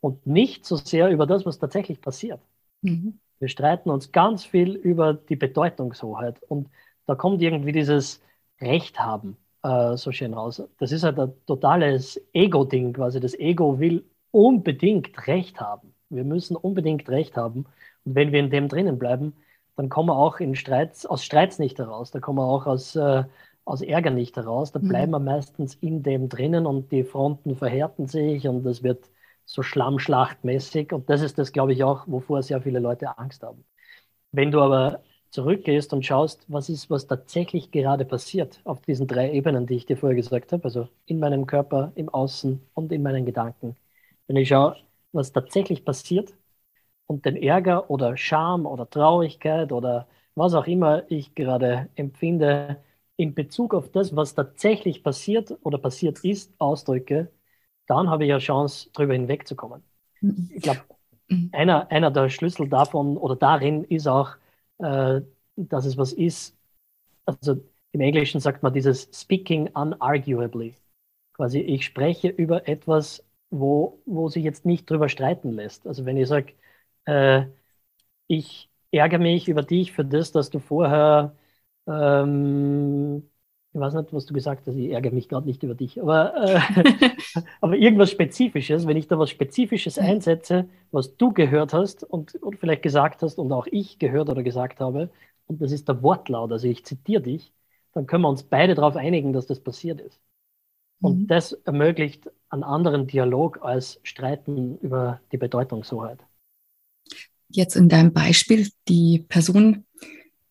[0.01, 2.41] und nicht so sehr über das, was tatsächlich passiert.
[2.81, 3.19] Mhm.
[3.39, 6.69] Wir streiten uns ganz viel über die Bedeutungshoheit und
[7.07, 8.21] da kommt irgendwie dieses
[8.59, 10.61] Recht haben äh, so schön raus.
[10.79, 13.19] Das ist halt ein totales Ego-Ding quasi.
[13.19, 15.93] Das Ego will unbedingt Recht haben.
[16.09, 17.65] Wir müssen unbedingt Recht haben.
[18.05, 19.33] Und wenn wir in dem drinnen bleiben,
[19.75, 22.95] dann kommen wir auch in Streits, aus Streits nicht heraus, da kommen wir auch aus,
[22.95, 23.23] äh,
[23.65, 24.71] aus Ärger nicht heraus.
[24.71, 24.89] Da mhm.
[24.89, 29.09] bleiben wir meistens in dem drinnen und die Fronten verhärten sich und es wird
[29.45, 30.93] so schlammschlachtmäßig.
[30.93, 33.65] Und das ist das, glaube ich, auch, wovor sehr viele Leute Angst haben.
[34.32, 39.32] Wenn du aber zurückgehst und schaust, was ist, was tatsächlich gerade passiert auf diesen drei
[39.32, 43.04] Ebenen, die ich dir vorher gesagt habe, also in meinem Körper, im Außen und in
[43.04, 43.77] meinen Gedanken.
[44.27, 44.77] Wenn ich schaue,
[45.13, 46.34] was tatsächlich passiert,
[47.08, 52.82] und den Ärger oder Scham oder Traurigkeit oder was auch immer ich gerade empfinde,
[53.17, 57.32] in Bezug auf das, was tatsächlich passiert oder passiert ist, ausdrücke,
[57.91, 59.84] dann habe ich eine Chance, darüber hinwegzukommen.
[60.21, 60.49] Mhm.
[60.54, 60.82] Ich glaube,
[61.27, 61.49] mhm.
[61.51, 64.36] einer, einer der Schlüssel davon oder darin ist auch,
[64.80, 65.21] äh,
[65.58, 66.58] dass es was ist,
[67.25, 70.75] also im Englischen sagt man dieses Speaking unarguably.
[71.34, 75.86] Quasi, ich spreche über etwas, wo, wo sich jetzt nicht drüber streiten lässt.
[75.86, 76.54] Also wenn ich sage,
[77.06, 77.45] äh,
[78.27, 81.36] ich ärgere mich über dich für das, dass du vorher,
[81.88, 83.30] ähm,
[83.73, 86.36] ich weiß nicht, was du gesagt hast, ich ärgere mich gerade nicht über dich, aber,
[86.36, 86.60] äh,
[87.62, 90.05] aber irgendwas Spezifisches, wenn ich da was Spezifisches mhm.
[90.05, 94.43] einsetze, was du gehört hast und, und vielleicht gesagt hast und auch ich gehört oder
[94.43, 95.10] gesagt habe,
[95.47, 97.53] und das ist der Wortlaut, also ich zitiere dich,
[97.93, 100.19] dann können wir uns beide darauf einigen, dass das passiert ist.
[101.01, 101.27] Und mhm.
[101.27, 106.19] das ermöglicht einen anderen Dialog als Streiten über die Bedeutungshoheit
[107.51, 109.86] jetzt in deinem Beispiel die Person,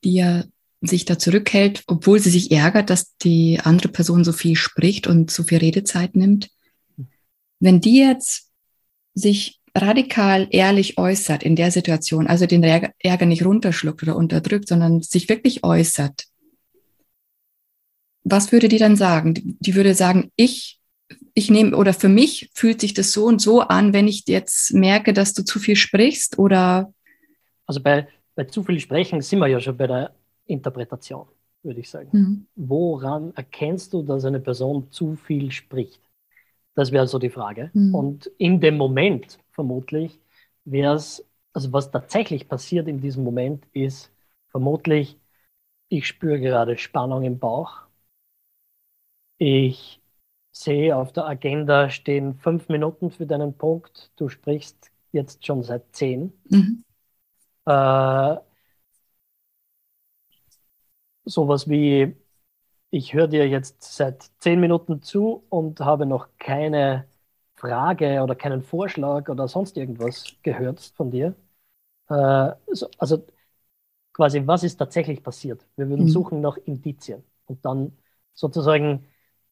[0.04, 0.44] die ja
[0.81, 5.31] sich da zurückhält, obwohl sie sich ärgert, dass die andere Person so viel spricht und
[5.31, 6.51] so viel Redezeit nimmt.
[7.59, 8.51] Wenn die jetzt
[9.14, 15.03] sich radikal ehrlich äußert in der Situation, also den Ärger nicht runterschluckt oder unterdrückt, sondern
[15.03, 16.25] sich wirklich äußert,
[18.25, 19.35] was würde die dann sagen?
[19.61, 20.81] Die würde sagen, ich,
[21.35, 24.73] ich nehme, oder für mich fühlt sich das so und so an, wenn ich jetzt
[24.73, 26.93] merke, dass du zu viel sprichst oder?
[27.66, 30.14] Also bei, bei zu viel Sprechen sind wir ja schon bei der
[30.50, 31.26] Interpretation,
[31.62, 32.08] würde ich sagen.
[32.12, 32.46] Mhm.
[32.56, 36.02] Woran erkennst du, dass eine Person zu viel spricht?
[36.74, 37.70] Das wäre so die Frage.
[37.74, 37.94] Mhm.
[37.94, 40.20] Und in dem Moment vermutlich
[40.64, 44.12] wäre es, also was tatsächlich passiert in diesem Moment ist
[44.48, 45.16] vermutlich,
[45.88, 47.90] ich spüre gerade Spannung im Bauch
[49.40, 50.02] ich
[50.52, 54.12] sehe auf der Agenda stehen fünf Minuten für deinen Punkt.
[54.16, 56.34] Du sprichst jetzt schon seit zehn.
[56.50, 56.84] Mhm.
[57.64, 58.36] Äh,
[61.24, 62.16] sowas wie,
[62.90, 67.06] ich höre dir jetzt seit zehn Minuten zu und habe noch keine
[67.54, 71.35] Frage oder keinen Vorschlag oder sonst irgendwas gehört von dir.
[72.09, 73.24] Äh, so, also
[74.12, 75.66] quasi, was ist tatsächlich passiert?
[75.76, 76.09] Wir würden mhm.
[76.09, 77.96] suchen nach Indizien und dann
[78.35, 79.06] sozusagen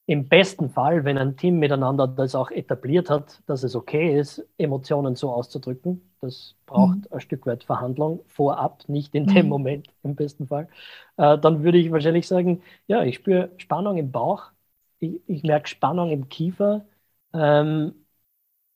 [0.07, 4.46] im besten Fall, wenn ein Team miteinander das auch etabliert hat, dass es okay ist,
[4.57, 7.04] Emotionen so auszudrücken, das braucht mhm.
[7.11, 9.50] ein Stück weit Verhandlung vorab, nicht in dem mhm.
[9.50, 10.68] Moment im besten Fall,
[11.16, 14.50] äh, dann würde ich wahrscheinlich sagen, ja, ich spüre Spannung im Bauch,
[14.98, 16.87] ich, ich merke Spannung im Kiefer,
[17.33, 17.94] ähm,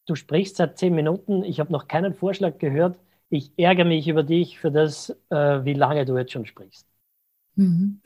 [0.06, 4.22] du sprichst seit zehn Minuten, ich habe noch keinen Vorschlag gehört, ich ärgere mich über
[4.22, 6.86] dich für das, äh, wie lange du jetzt schon sprichst.
[7.54, 8.00] Mhm.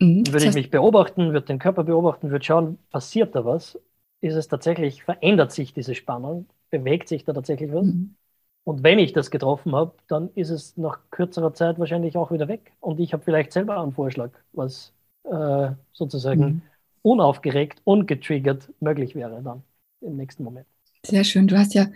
[0.00, 0.26] Mhm.
[0.26, 3.78] Würde ich mich beobachten, würde den Körper beobachten, würde schauen, passiert da was?
[4.20, 6.48] Ist es tatsächlich, verändert sich diese Spannung?
[6.70, 7.84] Bewegt sich da tatsächlich was?
[7.84, 8.16] Mhm.
[8.64, 12.46] Und wenn ich das getroffen habe, dann ist es nach kürzerer Zeit wahrscheinlich auch wieder
[12.46, 12.72] weg.
[12.80, 14.92] Und ich habe vielleicht selber einen Vorschlag, was
[15.24, 16.62] äh, sozusagen mhm.
[17.02, 19.62] unaufgeregt, ungetriggert möglich wäre dann
[20.00, 20.66] im nächsten Moment.
[21.04, 21.48] Sehr schön.
[21.48, 21.88] Du hast ja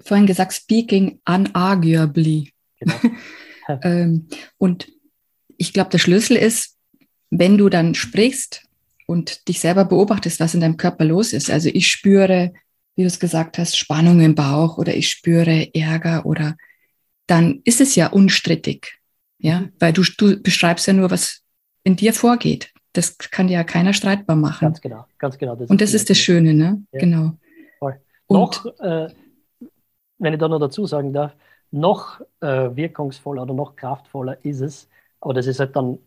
[0.00, 2.52] vorhin gesagt, speaking unarguably.
[2.78, 2.94] Genau.
[3.82, 4.88] ähm, und
[5.56, 6.76] ich glaube, der Schlüssel ist,
[7.30, 8.66] wenn du dann sprichst
[9.06, 12.52] und dich selber beobachtest, was in deinem Körper los ist, also ich spüre,
[13.00, 16.54] wie du es gesagt hast, Spannung im Bauch oder ich spüre Ärger oder
[17.26, 18.98] dann ist es ja unstrittig,
[19.38, 19.72] ja, mhm.
[19.78, 21.40] weil du, du beschreibst ja nur, was
[21.82, 22.74] in dir vorgeht.
[22.92, 24.66] Das kann ja keiner streitbar machen.
[24.66, 25.56] Ganz genau, ganz genau.
[25.56, 26.82] Das und das ist das Schöne, ne?
[26.92, 27.00] Ja.
[27.00, 27.32] Genau.
[27.78, 27.98] Voll.
[28.28, 29.08] Noch, äh,
[30.18, 31.34] wenn ich da noch dazu sagen darf,
[31.70, 34.90] noch äh, wirkungsvoller oder noch kraftvoller ist es,
[35.22, 35.98] aber das ist halt dann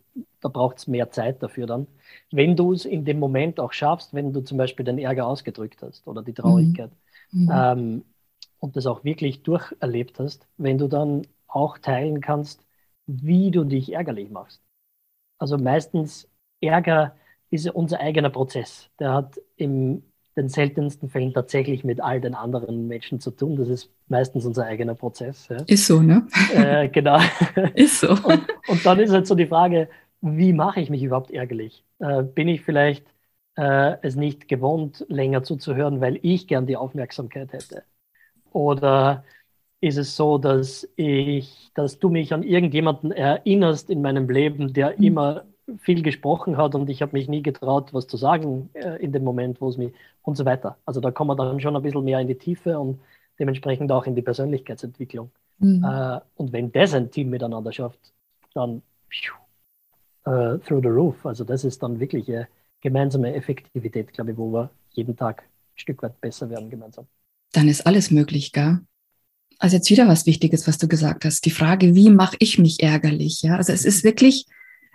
[0.44, 1.86] da braucht es mehr Zeit dafür dann.
[2.30, 5.80] Wenn du es in dem Moment auch schaffst, wenn du zum Beispiel den Ärger ausgedrückt
[5.80, 6.90] hast oder die Traurigkeit
[7.32, 7.50] mhm.
[7.50, 8.04] ähm,
[8.58, 12.62] und das auch wirklich durcherlebt hast, wenn du dann auch teilen kannst,
[13.06, 14.60] wie du dich ärgerlich machst.
[15.38, 16.28] Also meistens
[16.60, 17.16] Ärger
[17.48, 18.90] ist unser eigener Prozess.
[18.98, 20.02] Der hat in
[20.36, 23.56] den seltensten Fällen tatsächlich mit all den anderen Menschen zu tun.
[23.56, 25.48] Das ist meistens unser eigener Prozess.
[25.48, 25.56] Ja.
[25.66, 26.26] Ist so, ne?
[26.52, 27.18] Äh, genau.
[27.74, 28.10] ist so.
[28.10, 29.88] Und, und, dann ist halt so die Frage,
[30.24, 31.84] wie mache ich mich überhaupt ärgerlich?
[31.98, 33.06] Äh, bin ich vielleicht
[33.56, 37.84] äh, es nicht gewohnt, länger zuzuhören, weil ich gern die Aufmerksamkeit hätte?
[38.50, 39.24] Oder
[39.80, 44.96] ist es so, dass ich, dass du mich an irgendjemanden erinnerst in meinem Leben, der
[44.96, 45.04] mhm.
[45.04, 45.44] immer
[45.78, 49.24] viel gesprochen hat und ich habe mich nie getraut, was zu sagen äh, in dem
[49.24, 50.78] Moment, wo es mich und so weiter.
[50.86, 53.00] Also da kommen wir dann schon ein bisschen mehr in die Tiefe und
[53.38, 55.30] dementsprechend auch in die Persönlichkeitsentwicklung.
[55.58, 55.84] Mhm.
[55.84, 58.12] Äh, und wenn das ein Team miteinander schafft,
[58.54, 59.43] dann pfiuh,
[60.26, 61.24] uh, through the roof.
[61.24, 62.48] Also das ist dann wirklich eine
[62.80, 67.06] gemeinsame Effektivität, glaube ich, wo wir jeden Tag ein Stück weit besser werden gemeinsam.
[67.52, 68.80] Dann ist alles möglich, gell?
[69.58, 71.44] Also jetzt wieder was Wichtiges, was du gesagt hast.
[71.44, 73.42] Die Frage, wie mache ich mich ärgerlich?
[73.42, 74.46] Ja, also es ist wirklich,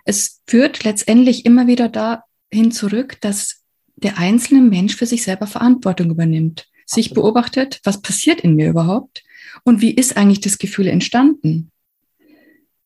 [0.04, 3.62] es führt letztendlich immer wieder dahin zurück, dass
[3.96, 9.22] der einzelne Mensch für sich selber Verantwortung übernimmt, sich beobachtet, was passiert in mir überhaupt
[9.64, 11.70] und wie ist eigentlich das Gefühl entstanden.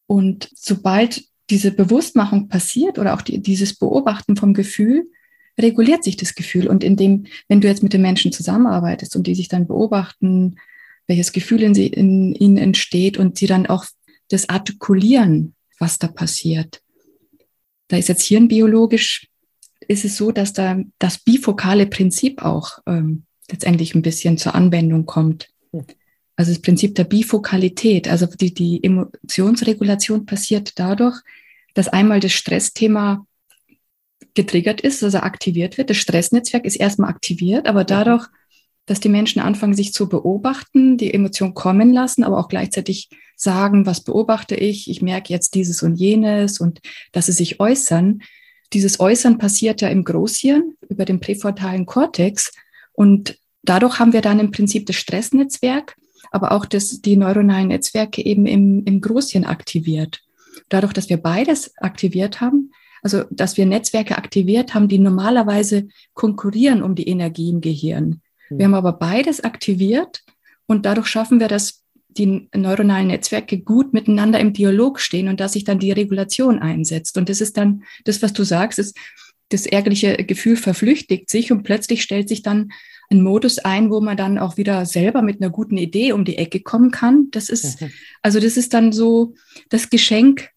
[0.07, 5.11] Und sobald diese Bewusstmachung passiert oder auch die, dieses Beobachten vom Gefühl,
[5.59, 6.68] reguliert sich das Gefühl.
[6.68, 10.57] Und indem, wenn du jetzt mit den Menschen zusammenarbeitest und die sich dann beobachten,
[11.07, 13.85] welches Gefühl in, sie, in ihnen entsteht und sie dann auch
[14.28, 16.80] das artikulieren, was da passiert.
[17.88, 19.28] Da ist jetzt hirnbiologisch,
[19.87, 25.04] ist es so, dass da das bifokale Prinzip auch ähm, letztendlich ein bisschen zur Anwendung
[25.04, 25.50] kommt.
[26.37, 31.20] Also das Prinzip der Bifokalität, also die, die Emotionsregulation passiert dadurch,
[31.75, 33.27] dass einmal das Stressthema
[34.35, 35.90] getriggert ist, also aktiviert wird.
[35.90, 38.27] Das Stressnetzwerk ist erstmal aktiviert, aber dadurch,
[38.87, 43.87] dass die Menschen anfangen, sich zu beobachten, die Emotion kommen lassen, aber auch gleichzeitig sagen,
[43.87, 46.81] was beobachte ich, ich merke jetzt dieses und jenes und
[47.12, 48.23] dass sie sich äußern.
[48.73, 52.53] Dieses Äußern passiert ja im Großhirn über den präfrontalen Kortex
[52.92, 55.97] und dadurch haben wir dann im Prinzip das Stressnetzwerk,
[56.35, 60.20] aber auch das, die neuronalen Netzwerke eben im, im Großhirn aktiviert.
[60.68, 66.83] Dadurch, dass wir beides aktiviert haben, also dass wir Netzwerke aktiviert haben, die normalerweise konkurrieren
[66.83, 68.20] um die Energie im Gehirn.
[68.51, 68.59] Mhm.
[68.59, 70.25] Wir haben aber beides aktiviert
[70.66, 75.53] und dadurch schaffen wir, dass die neuronalen Netzwerke gut miteinander im Dialog stehen und dass
[75.53, 77.16] sich dann die Regulation einsetzt.
[77.16, 78.97] Und das ist dann das, was du sagst, ist,
[79.51, 82.73] das ärgerliche Gefühl verflüchtigt sich und plötzlich stellt sich dann
[83.10, 86.38] ein Modus ein, wo man dann auch wieder selber mit einer guten Idee um die
[86.38, 87.28] Ecke kommen kann.
[87.30, 87.90] Das ist, mhm.
[88.22, 89.34] also das ist dann so
[89.68, 90.50] das Geschenk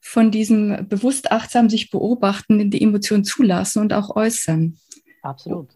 [0.00, 4.76] von diesem bewusst achtsam sich beobachten, die Emotionen zulassen und auch äußern.
[5.22, 5.70] Absolut.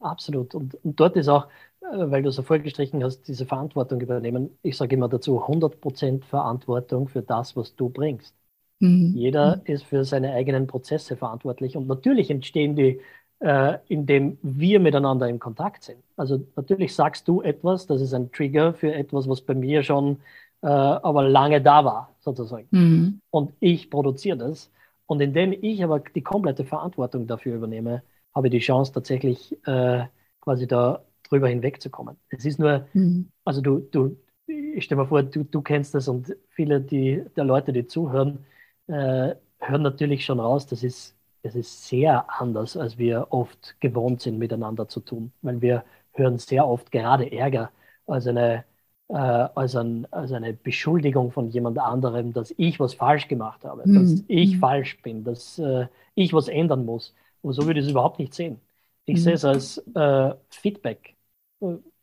[0.00, 0.54] Absolut.
[0.54, 1.46] Und, und dort ist auch,
[1.82, 4.58] äh, weil du so vorgestrichen hast, diese Verantwortung übernehmen.
[4.62, 8.34] Ich sage immer dazu 100% Verantwortung für das, was du bringst.
[8.80, 9.12] Mhm.
[9.14, 9.62] Jeder mhm.
[9.66, 13.00] ist für seine eigenen Prozesse verantwortlich und natürlich entstehen die,
[13.40, 16.02] äh, indem wir miteinander in Kontakt sind.
[16.16, 20.18] Also natürlich sagst du etwas, das ist ein Trigger für etwas, was bei mir schon
[20.62, 22.68] äh, aber lange da war, sozusagen.
[22.70, 23.20] Mhm.
[23.30, 24.70] Und ich produziere das.
[25.06, 28.02] Und indem ich aber die komplette Verantwortung dafür übernehme,
[28.34, 30.04] habe ich die Chance tatsächlich äh,
[30.40, 32.16] quasi da drüber hinwegzukommen.
[32.28, 33.30] Es ist nur, mhm.
[33.44, 37.44] also du, du, ich stelle mir vor, du, du kennst das und viele die, der
[37.44, 38.44] Leute, die zuhören,
[38.86, 44.20] äh, hören natürlich schon raus, das ist, das ist sehr anders, als wir oft gewohnt
[44.20, 45.32] sind, miteinander zu tun.
[45.42, 47.70] Weil wir hören sehr oft gerade Ärger
[48.06, 48.64] als eine,
[49.08, 53.82] äh, als, ein, als eine Beschuldigung von jemand anderem, dass ich was falsch gemacht habe,
[53.86, 53.94] mhm.
[53.94, 54.60] dass ich mhm.
[54.60, 57.14] falsch bin, dass äh, ich was ändern muss.
[57.42, 58.60] Und so würde ich es überhaupt nicht sehen.
[59.06, 59.20] Ich mhm.
[59.20, 61.16] sehe es als äh, Feedback.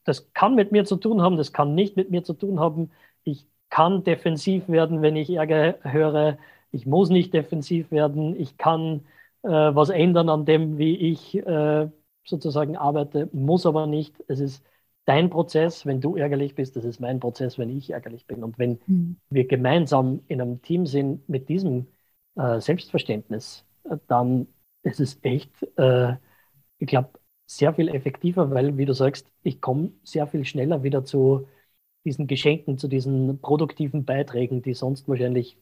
[0.04, 2.92] Das kann mit mir zu tun haben, das kann nicht mit mir zu tun haben.
[3.24, 6.38] Ich kann defensiv werden, wenn ich Ärger höre.
[6.72, 8.40] Ich muss nicht defensiv werden.
[8.40, 9.02] Ich kann
[9.48, 11.90] äh, was ändern an dem, wie ich äh,
[12.26, 14.24] sozusagen arbeite, muss aber nicht.
[14.28, 14.64] Es ist
[15.06, 18.44] dein Prozess, wenn du ärgerlich bist, das ist mein Prozess, wenn ich ärgerlich bin.
[18.44, 19.18] Und wenn mhm.
[19.30, 21.88] wir gemeinsam in einem Team sind mit diesem
[22.36, 24.48] äh, Selbstverständnis, äh, dann
[24.84, 26.16] ist es echt, äh,
[26.80, 27.12] ich glaube,
[27.46, 31.48] sehr viel effektiver, weil, wie du sagst, ich komme sehr viel schneller wieder zu
[32.06, 35.58] diesen Geschenken, zu diesen produktiven Beiträgen, die sonst wahrscheinlich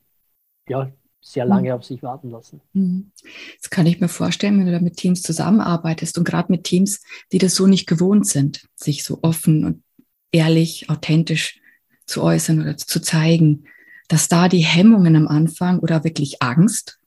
[0.67, 0.91] ja,
[1.26, 1.76] sehr lange mhm.
[1.76, 2.62] auf sich warten lassen.
[2.74, 3.12] Mhm.
[3.60, 7.02] Das kann ich mir vorstellen, wenn du da mit Teams zusammenarbeitest und gerade mit Teams,
[7.32, 9.84] die das so nicht gewohnt sind, sich so offen und
[10.32, 11.60] ehrlich, authentisch
[12.06, 13.64] zu äußern oder zu zeigen,
[14.08, 17.00] dass da die Hemmungen am Anfang oder wirklich Angst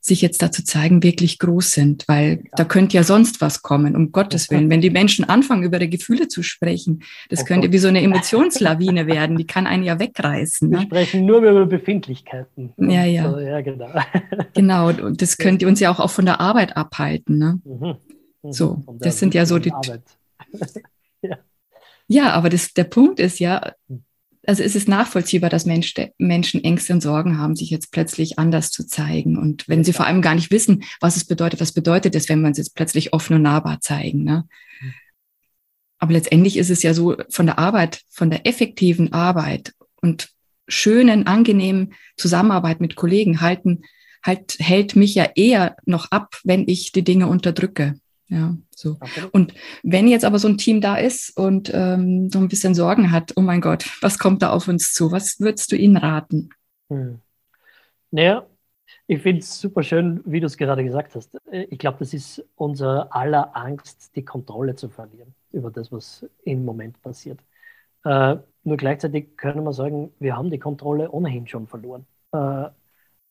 [0.00, 4.12] sich jetzt dazu zeigen, wirklich groß sind, weil da könnte ja sonst was kommen, um
[4.12, 4.70] Gottes Willen.
[4.70, 9.06] Wenn die Menschen anfangen, über die Gefühle zu sprechen, das könnte wie so eine Emotionslawine
[9.06, 10.70] werden, die kann einen ja wegreißen.
[10.70, 10.84] Wir ne?
[10.84, 12.72] sprechen nur über Befindlichkeiten.
[12.76, 13.30] Ja, ja.
[13.30, 13.90] So, ja genau.
[14.54, 17.38] genau, und das könnte uns ja auch, auch von der Arbeit abhalten.
[17.38, 17.60] Ne?
[17.64, 17.96] Mhm.
[18.42, 18.52] Mhm.
[18.52, 19.72] So, das sind ja so die.
[21.22, 21.38] ja.
[22.06, 24.04] ja, aber das, der Punkt ist ja, hm
[24.48, 28.70] also es ist nachvollziehbar, dass Mensch, Menschen Ängste und Sorgen haben, sich jetzt plötzlich anders
[28.70, 29.36] zu zeigen.
[29.36, 32.40] Und wenn sie vor allem gar nicht wissen, was es bedeutet, was bedeutet es, wenn
[32.40, 34.24] man es jetzt plötzlich offen und nahbar zeigen.
[34.24, 34.48] Ne?
[34.80, 34.94] Mhm.
[35.98, 40.30] Aber letztendlich ist es ja so, von der Arbeit, von der effektiven Arbeit und
[40.66, 43.82] schönen, angenehmen Zusammenarbeit mit Kollegen halten,
[44.24, 48.00] halt, hält mich ja eher noch ab, wenn ich die Dinge unterdrücke.
[48.28, 48.98] Ja, so.
[49.32, 53.10] Und wenn jetzt aber so ein Team da ist und ähm, so ein bisschen Sorgen
[53.10, 55.10] hat, oh mein Gott, was kommt da auf uns zu?
[55.12, 56.50] Was würdest du ihnen raten?
[56.90, 57.20] Hm.
[58.10, 58.46] Naja,
[59.06, 61.34] ich finde es super schön, wie du es gerade gesagt hast.
[61.50, 66.26] Äh, ich glaube, das ist unser aller Angst, die Kontrolle zu verlieren über das, was
[66.44, 67.40] im Moment passiert.
[68.04, 72.06] Äh, nur gleichzeitig können wir sagen, wir haben die Kontrolle ohnehin schon verloren.
[72.32, 72.66] Äh,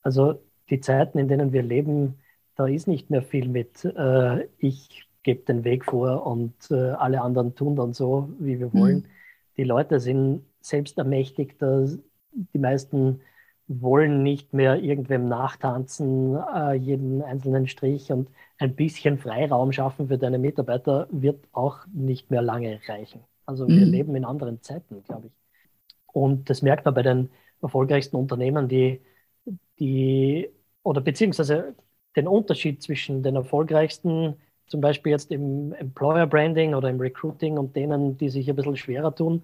[0.01, 2.19] also die Zeiten, in denen wir leben,
[2.57, 7.21] da ist nicht mehr viel mit, äh, ich gebe den Weg vor und äh, alle
[7.21, 8.97] anderen tun dann so, wie wir wollen.
[8.97, 9.05] Mhm.
[9.57, 13.21] Die Leute sind selbst ermächtigt, die meisten
[13.67, 20.17] wollen nicht mehr irgendwem nachtanzen, äh, jeden einzelnen Strich und ein bisschen Freiraum schaffen für
[20.17, 23.21] deine Mitarbeiter wird auch nicht mehr lange reichen.
[23.45, 23.91] Also wir mhm.
[23.91, 25.33] leben in anderen Zeiten, glaube ich.
[26.07, 27.29] Und das merkt man bei den
[27.61, 29.01] erfolgreichsten Unternehmen, die,
[29.79, 30.49] die
[30.83, 31.75] oder beziehungsweise
[32.17, 34.35] den Unterschied zwischen den erfolgreichsten,
[34.67, 38.75] zum Beispiel jetzt im Employer Branding oder im Recruiting und denen, die sich ein bisschen
[38.75, 39.43] schwerer tun.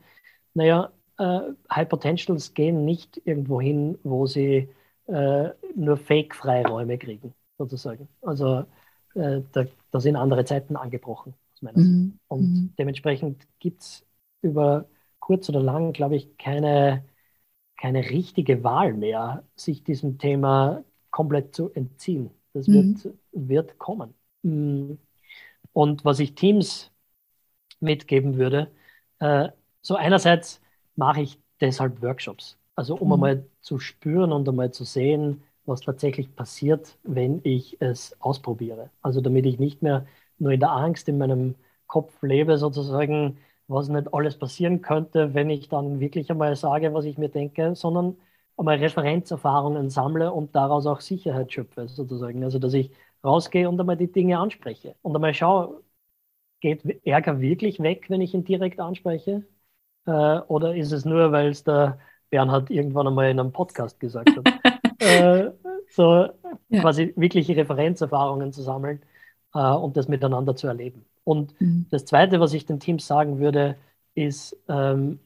[0.53, 1.39] Naja, äh,
[1.71, 4.69] High Potentials gehen nicht irgendwo hin, wo sie
[5.07, 8.07] äh, nur Fake-Freiräume kriegen, sozusagen.
[8.21, 8.65] Also
[9.15, 11.91] äh, da, da, sind andere Zeiten angebrochen, aus meiner Sicht.
[11.91, 12.19] Mhm.
[12.27, 12.73] Und mhm.
[12.77, 14.05] dementsprechend gibt es
[14.41, 14.85] über
[15.19, 17.05] kurz oder lang, glaube ich, keine,
[17.77, 22.31] keine richtige Wahl mehr, sich diesem Thema komplett zu entziehen.
[22.53, 23.03] Das mhm.
[23.03, 24.13] wird, wird kommen.
[24.43, 24.93] Mm.
[25.73, 26.91] Und was ich Teams
[27.79, 28.71] mitgeben würde,
[29.19, 29.49] äh,
[29.81, 30.61] so einerseits
[30.95, 32.57] mache ich deshalb Workshops.
[32.75, 33.13] Also um mhm.
[33.13, 38.89] einmal zu spüren und einmal zu sehen, was tatsächlich passiert, wenn ich es ausprobiere.
[39.01, 40.05] Also damit ich nicht mehr
[40.39, 41.55] nur in der Angst in meinem
[41.87, 43.37] Kopf lebe, sozusagen,
[43.67, 47.75] was nicht alles passieren könnte, wenn ich dann wirklich einmal sage, was ich mir denke,
[47.75, 48.17] sondern
[48.57, 52.43] einmal Referenzerfahrungen sammle und daraus auch Sicherheit schöpfe, sozusagen.
[52.43, 52.91] Also dass ich
[53.23, 55.81] rausgehe und einmal die Dinge anspreche und einmal schaue,
[56.61, 59.43] geht Ärger wirklich weg, wenn ich ihn direkt anspreche?
[60.05, 61.99] Äh, oder ist es nur, weil es der
[62.29, 64.47] Bernhard irgendwann einmal in einem Podcast gesagt hat?
[64.99, 65.51] äh,
[65.89, 66.29] so
[66.69, 66.81] ja.
[66.81, 69.01] quasi wirkliche Referenzerfahrungen zu sammeln
[69.53, 71.05] äh, und das miteinander zu erleben.
[71.23, 71.85] Und mhm.
[71.91, 73.77] das Zweite, was ich den Teams sagen würde,
[74.15, 75.19] ist, ähm,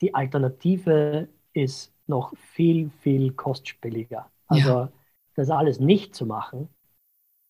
[0.00, 4.30] die Alternative ist noch viel, viel kostspieliger.
[4.46, 4.92] Also ja.
[5.34, 6.68] das alles nicht zu machen,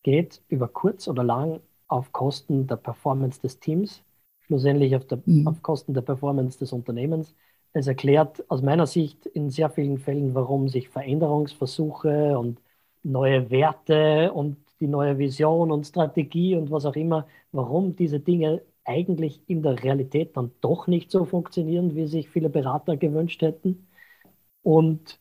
[0.03, 4.03] geht über kurz oder lang auf Kosten der Performance des Teams,
[4.41, 5.47] schlussendlich auf, der, mhm.
[5.47, 7.35] auf Kosten der Performance des Unternehmens.
[7.73, 12.59] Es erklärt aus meiner Sicht in sehr vielen Fällen, warum sich Veränderungsversuche und
[13.03, 18.61] neue Werte und die neue Vision und Strategie und was auch immer, warum diese Dinge
[18.85, 23.87] eigentlich in der Realität dann doch nicht so funktionieren, wie sich viele Berater gewünscht hätten.
[24.61, 25.19] Und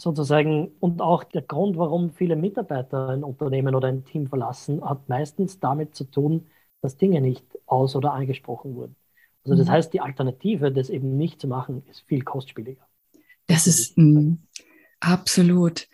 [0.00, 5.08] sozusagen, und auch der Grund, warum viele Mitarbeiter ein Unternehmen oder ein Team verlassen, hat
[5.08, 6.46] meistens damit zu tun,
[6.80, 8.96] dass Dinge nicht aus- oder angesprochen wurden.
[9.44, 9.72] Also das mhm.
[9.72, 12.86] heißt, die Alternative, das eben nicht zu machen, ist viel kostspieliger.
[13.46, 14.36] Das ist mh,
[15.00, 15.88] absolut.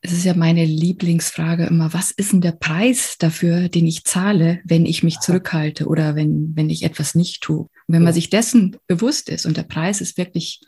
[0.00, 4.60] Es ist ja meine Lieblingsfrage immer, was ist denn der Preis dafür, den ich zahle,
[4.64, 7.62] wenn ich mich zurückhalte oder wenn, wenn ich etwas nicht tue?
[7.62, 10.60] Und wenn man sich dessen bewusst ist und der Preis ist wirklich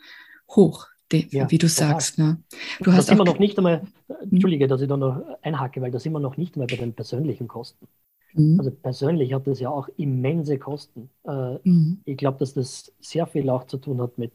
[0.49, 1.89] hoch, die, ja, wie du total.
[1.89, 2.19] sagst.
[2.19, 2.41] Ne?
[2.81, 4.31] Du hast immer noch nicht einmal, hm?
[4.31, 7.47] entschuldige, dass ich da noch einhacke, weil das immer noch nicht einmal bei den persönlichen
[7.47, 7.87] Kosten.
[8.33, 8.59] Mhm.
[8.59, 11.09] Also persönlich hat das ja auch immense Kosten.
[11.27, 12.01] Äh, mhm.
[12.05, 14.33] Ich glaube, dass das sehr viel auch zu tun hat mit,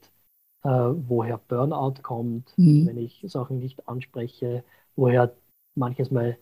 [0.63, 2.87] äh, woher Burnout kommt, mhm.
[2.87, 4.63] wenn ich Sachen nicht anspreche,
[4.95, 5.33] woher
[5.75, 6.37] manches Mal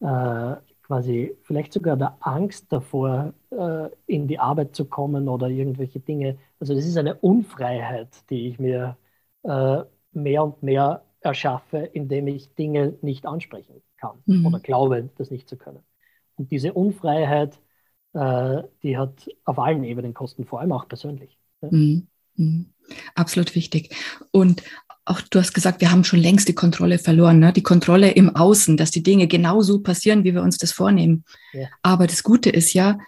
[0.00, 6.00] äh, quasi vielleicht sogar der Angst davor, äh, in die Arbeit zu kommen oder irgendwelche
[6.00, 6.38] Dinge.
[6.60, 8.96] Also das ist eine Unfreiheit, die ich mir
[9.42, 9.82] äh,
[10.12, 14.46] mehr und mehr erschaffe, indem ich Dinge nicht ansprechen kann mhm.
[14.46, 15.80] oder glaube, das nicht zu können.
[16.36, 17.58] Und diese Unfreiheit,
[18.12, 21.38] äh, die hat auf allen Ebenen Kosten, vor allem auch persönlich.
[21.60, 21.68] Ja.
[21.70, 22.06] Mhm.
[22.36, 22.66] Mhm.
[23.14, 23.94] Absolut wichtig.
[24.30, 24.62] Und
[25.04, 27.52] auch du hast gesagt, wir haben schon längst die Kontrolle verloren, ne?
[27.52, 31.24] die Kontrolle im Außen, dass die Dinge genauso passieren, wie wir uns das vornehmen.
[31.52, 31.68] Ja.
[31.82, 32.98] Aber das Gute ist ja,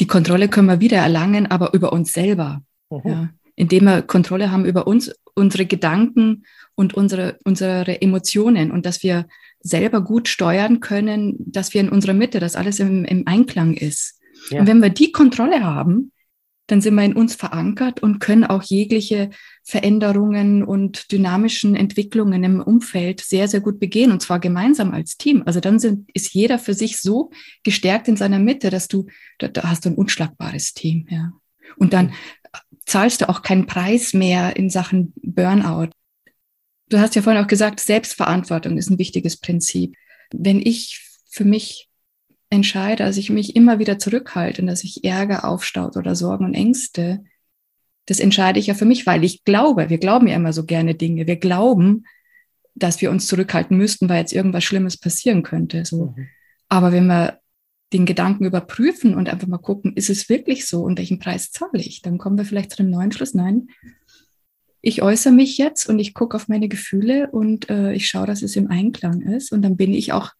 [0.00, 2.62] die Kontrolle können wir wieder erlangen, aber über uns selber.
[2.90, 3.00] Mhm.
[3.04, 3.30] Ja?
[3.56, 6.44] Indem wir Kontrolle haben über uns unsere Gedanken
[6.74, 9.26] und unsere, unsere Emotionen und dass wir
[9.60, 14.20] selber gut steuern können, dass wir in unserer Mitte, dass alles im, im Einklang ist.
[14.50, 14.60] Ja.
[14.60, 16.12] Und wenn wir die Kontrolle haben,
[16.66, 19.30] dann sind wir in uns verankert und können auch jegliche
[19.64, 25.42] Veränderungen und dynamischen Entwicklungen im Umfeld sehr, sehr gut begehen und zwar gemeinsam als Team.
[25.44, 27.30] Also dann sind, ist jeder für sich so
[27.64, 29.06] gestärkt in seiner Mitte, dass du,
[29.38, 31.32] da, da hast du ein unschlagbares Team, ja.
[31.76, 32.12] Und dann
[32.86, 35.90] zahlst du auch keinen Preis mehr in Sachen Burnout.
[36.88, 39.96] Du hast ja vorhin auch gesagt, Selbstverantwortung ist ein wichtiges Prinzip.
[40.32, 41.88] Wenn ich für mich
[42.50, 46.54] entscheide, dass ich mich immer wieder zurückhalte und dass sich Ärger aufstaut oder Sorgen und
[46.54, 47.24] Ängste,
[48.06, 50.94] das entscheide ich ja für mich, weil ich glaube, wir glauben ja immer so gerne
[50.94, 51.26] Dinge.
[51.26, 52.04] Wir glauben,
[52.74, 55.84] dass wir uns zurückhalten müssten, weil jetzt irgendwas Schlimmes passieren könnte.
[55.84, 56.12] So.
[56.16, 56.28] Mhm.
[56.68, 57.40] Aber wenn wir
[57.92, 61.80] den Gedanken überprüfen und einfach mal gucken, ist es wirklich so und welchen Preis zahle
[61.80, 62.02] ich?
[62.02, 63.34] Dann kommen wir vielleicht zu dem neuen Schluss.
[63.34, 63.68] Nein,
[64.86, 68.42] ich äußere mich jetzt und ich gucke auf meine Gefühle und äh, ich schaue, dass
[68.42, 69.50] es im Einklang ist.
[69.50, 70.32] Und dann bin ich auch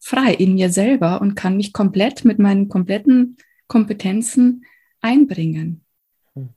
[0.00, 3.36] frei in mir selber und kann mich komplett mit meinen kompletten
[3.68, 4.64] Kompetenzen
[5.00, 5.84] einbringen.
[6.34, 6.48] Hm.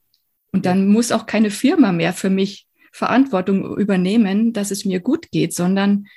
[0.52, 5.30] Und dann muss auch keine Firma mehr für mich Verantwortung übernehmen, dass es mir gut
[5.30, 6.08] geht, sondern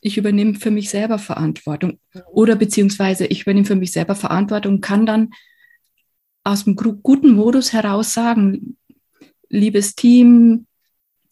[0.00, 1.98] ich übernehme für mich selber Verantwortung
[2.32, 5.30] oder beziehungsweise ich übernehme für mich selber Verantwortung und kann dann
[6.42, 8.78] aus dem guten Modus heraus sagen,
[9.48, 10.66] liebes Team,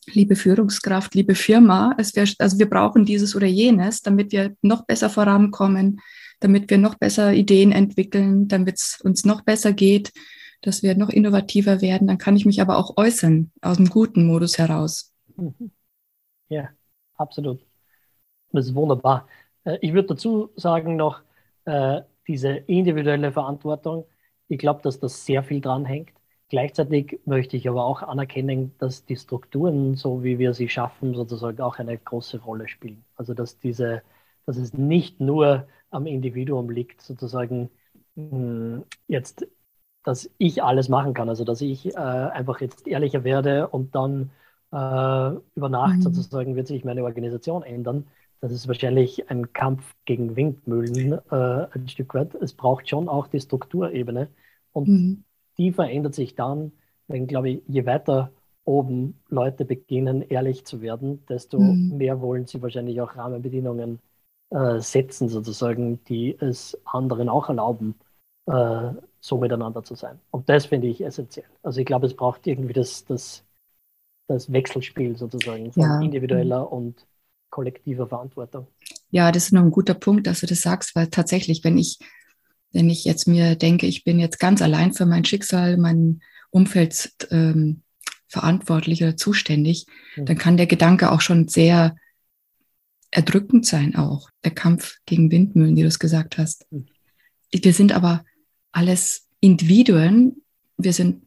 [0.07, 4.85] liebe Führungskraft, liebe Firma, es wär, also wir brauchen dieses oder jenes, damit wir noch
[4.87, 6.01] besser vorankommen,
[6.41, 10.13] damit wir noch besser Ideen entwickeln, damit es uns noch besser geht,
[10.61, 12.09] dass wir noch innovativer werden.
[12.09, 15.13] Dann kann ich mich aber auch äußern aus dem guten Modus heraus.
[15.37, 15.71] Mhm.
[16.49, 16.71] Ja,
[17.15, 17.68] absolut.
[18.53, 19.29] Das ist wunderbar.
[19.65, 21.23] Äh, ich würde dazu sagen noch,
[21.65, 24.05] äh, diese individuelle Verantwortung,
[24.49, 26.11] ich glaube, dass das sehr viel dran hängt.
[26.49, 31.61] Gleichzeitig möchte ich aber auch anerkennen, dass die Strukturen, so wie wir sie schaffen, sozusagen
[31.61, 33.05] auch eine große Rolle spielen.
[33.17, 34.03] Also dass diese,
[34.47, 37.71] dass es nicht nur am Individuum liegt, sozusagen
[38.17, 39.47] hm, jetzt
[40.09, 41.29] dass ich alles machen kann.
[41.29, 44.31] Also dass ich äh, einfach jetzt ehrlicher werde und dann
[44.73, 46.03] äh, über Nacht mhm.
[46.03, 48.07] sozusagen wird sich meine Organisation ändern.
[48.41, 52.35] Das ist wahrscheinlich ein Kampf gegen Windmühlen äh, ein Stück weit.
[52.35, 54.29] Es braucht schon auch die Strukturebene
[54.73, 55.25] und mhm.
[55.59, 56.73] die verändert sich dann,
[57.09, 58.31] wenn, glaube ich, je weiter
[58.65, 61.97] oben Leute beginnen, ehrlich zu werden, desto mhm.
[61.97, 63.99] mehr wollen sie wahrscheinlich auch Rahmenbedingungen
[64.51, 67.95] äh, setzen, sozusagen, die es anderen auch erlauben,
[68.47, 70.21] äh, so miteinander zu sein.
[70.31, 71.49] Und das finde ich essentiell.
[71.63, 73.45] Also ich glaube, es braucht irgendwie das, das,
[74.29, 76.01] das Wechselspiel sozusagen von ja.
[76.01, 77.07] individueller und
[77.51, 78.67] kollektiver Verantwortung.
[79.11, 81.99] Ja, das ist noch ein guter Punkt, dass du das sagst, weil tatsächlich, wenn ich,
[82.73, 86.21] wenn ich jetzt mir denke, ich bin jetzt ganz allein für mein Schicksal, mein
[86.51, 87.83] Umfeld ähm,
[88.27, 89.87] verantwortlich oder zuständig,
[90.17, 90.27] mhm.
[90.27, 91.97] dann kann der Gedanke auch schon sehr
[93.11, 96.67] erdrückend sein, auch der Kampf gegen Windmühlen, wie du es gesagt hast.
[96.71, 96.87] Mhm.
[97.51, 98.25] Wir sind aber
[98.73, 100.43] alles Individuen,
[100.77, 101.23] wir sind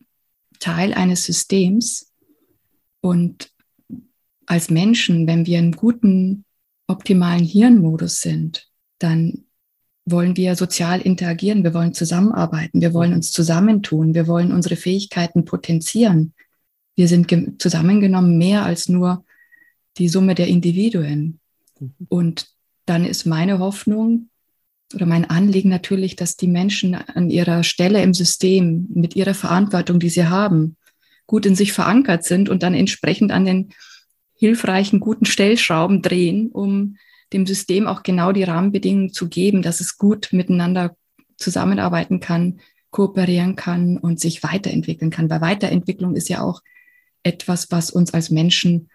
[0.60, 2.14] Teil eines Systems
[3.02, 3.51] und
[4.46, 6.46] als Menschen, wenn wir im guten,
[6.88, 8.68] optimalen Hirnmodus sind,
[9.00, 9.46] dann
[10.06, 15.46] wollen wir sozial interagieren, wir wollen zusammenarbeiten, wir wollen uns zusammentun, wir wollen unsere Fähigkeiten
[15.46, 16.34] potenzieren.
[16.96, 19.24] Wir sind zusammengenommen mehr als nur
[19.98, 21.40] die Summe der Individuen.
[21.80, 21.94] Mhm.
[22.10, 22.48] Und
[22.86, 24.30] dann ist meine Hoffnung
[24.94, 30.00] oder mein Anliegen natürlich, dass die Menschen an ihrer Stelle im System mit ihrer Verantwortung,
[30.00, 30.76] die sie haben,
[31.28, 33.70] gut in sich verankert sind und dann entsprechend an den
[34.42, 36.98] hilfreichen, guten Stellschrauben drehen, um
[37.32, 40.96] dem System auch genau die Rahmenbedingungen zu geben, dass es gut miteinander
[41.38, 45.30] zusammenarbeiten kann, kooperieren kann und sich weiterentwickeln kann.
[45.30, 46.64] Weil Weiterentwicklung ist ja auch
[47.22, 48.90] etwas, was uns als Menschen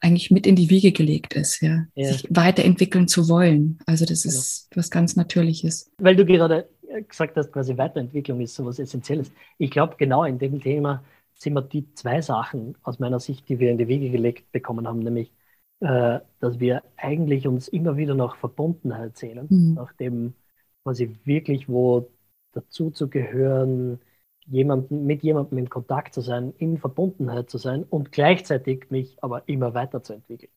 [0.00, 1.86] eigentlich mit in die Wiege gelegt ist, ja.
[1.94, 2.12] ja.
[2.12, 3.78] Sich weiterentwickeln zu wollen.
[3.86, 4.34] Also das genau.
[4.34, 5.90] ist was ganz Natürliches.
[5.96, 6.68] Weil du gerade
[7.08, 9.32] gesagt hast, quasi Weiterentwicklung ist so was Essentielles.
[9.56, 11.02] Ich glaube, genau in dem Thema
[11.38, 14.86] sind wir die zwei Sachen aus meiner Sicht, die wir in die Wege gelegt bekommen
[14.86, 15.32] haben, nämlich,
[15.80, 19.74] äh, dass wir eigentlich uns immer wieder nach Verbundenheit sehnen, mhm.
[19.74, 20.34] nach dem
[20.82, 22.10] quasi wirklich, wo
[22.52, 24.00] dazu zu gehören,
[24.46, 29.48] jemanden, mit jemandem in Kontakt zu sein, in Verbundenheit zu sein und gleichzeitig mich aber
[29.48, 30.50] immer weiterzuentwickeln.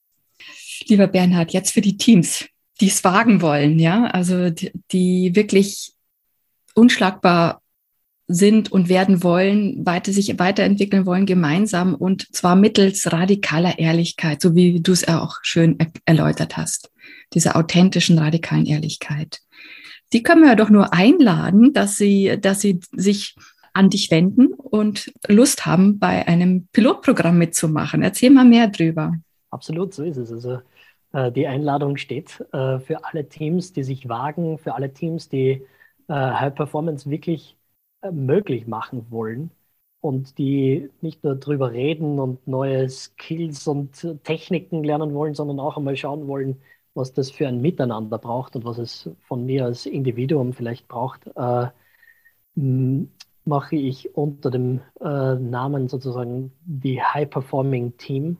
[0.87, 2.47] Lieber Bernhard, jetzt für die Teams,
[2.79, 5.93] die es wagen wollen, ja, also die, die wirklich
[6.73, 7.60] unschlagbar
[8.33, 14.55] sind und werden wollen, weiter sich weiterentwickeln wollen, gemeinsam und zwar mittels radikaler Ehrlichkeit, so
[14.55, 16.91] wie du es auch schön er erläutert hast,
[17.33, 19.39] dieser authentischen radikalen Ehrlichkeit.
[20.13, 23.35] Die können wir ja doch nur einladen, dass sie, dass sie sich
[23.73, 28.01] an dich wenden und Lust haben, bei einem Pilotprogramm mitzumachen.
[28.01, 29.13] Erzähl mal mehr drüber.
[29.49, 30.31] Absolut, so ist es.
[30.31, 30.59] Also
[31.13, 35.61] äh, die Einladung steht äh, für alle Teams, die sich wagen, für alle Teams, die
[36.07, 37.55] äh, High Performance wirklich
[38.11, 39.51] möglich machen wollen
[40.01, 45.77] und die nicht nur drüber reden und neue Skills und Techniken lernen wollen, sondern auch
[45.77, 46.61] einmal schauen wollen,
[46.93, 51.27] was das für ein Miteinander braucht und was es von mir als Individuum vielleicht braucht,
[51.35, 51.67] äh,
[53.45, 58.37] mache ich unter dem äh, Namen sozusagen die High Performing Team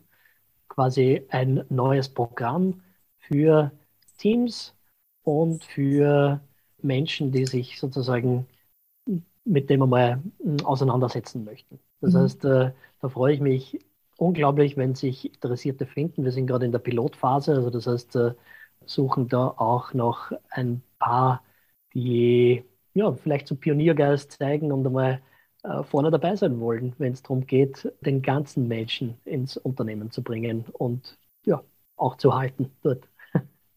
[0.67, 2.81] quasi ein neues Programm
[3.19, 3.71] für
[4.17, 4.75] Teams
[5.23, 6.41] und für
[6.81, 8.47] Menschen, die sich sozusagen
[9.45, 11.79] mit dem einmal hm, auseinandersetzen möchten.
[12.01, 12.19] Das mhm.
[12.19, 12.71] heißt, äh,
[13.01, 13.79] da freue ich mich
[14.17, 16.23] unglaublich, wenn sich Interessierte finden.
[16.23, 18.33] Wir sind gerade in der Pilotphase, also das heißt, äh,
[18.85, 21.43] suchen da auch noch ein paar,
[21.93, 22.63] die
[22.93, 25.21] ja, vielleicht so Pioniergeist zeigen und einmal
[25.63, 30.23] äh, vorne dabei sein wollen, wenn es darum geht, den ganzen Menschen ins Unternehmen zu
[30.23, 31.63] bringen und ja,
[31.95, 33.07] auch zu halten dort.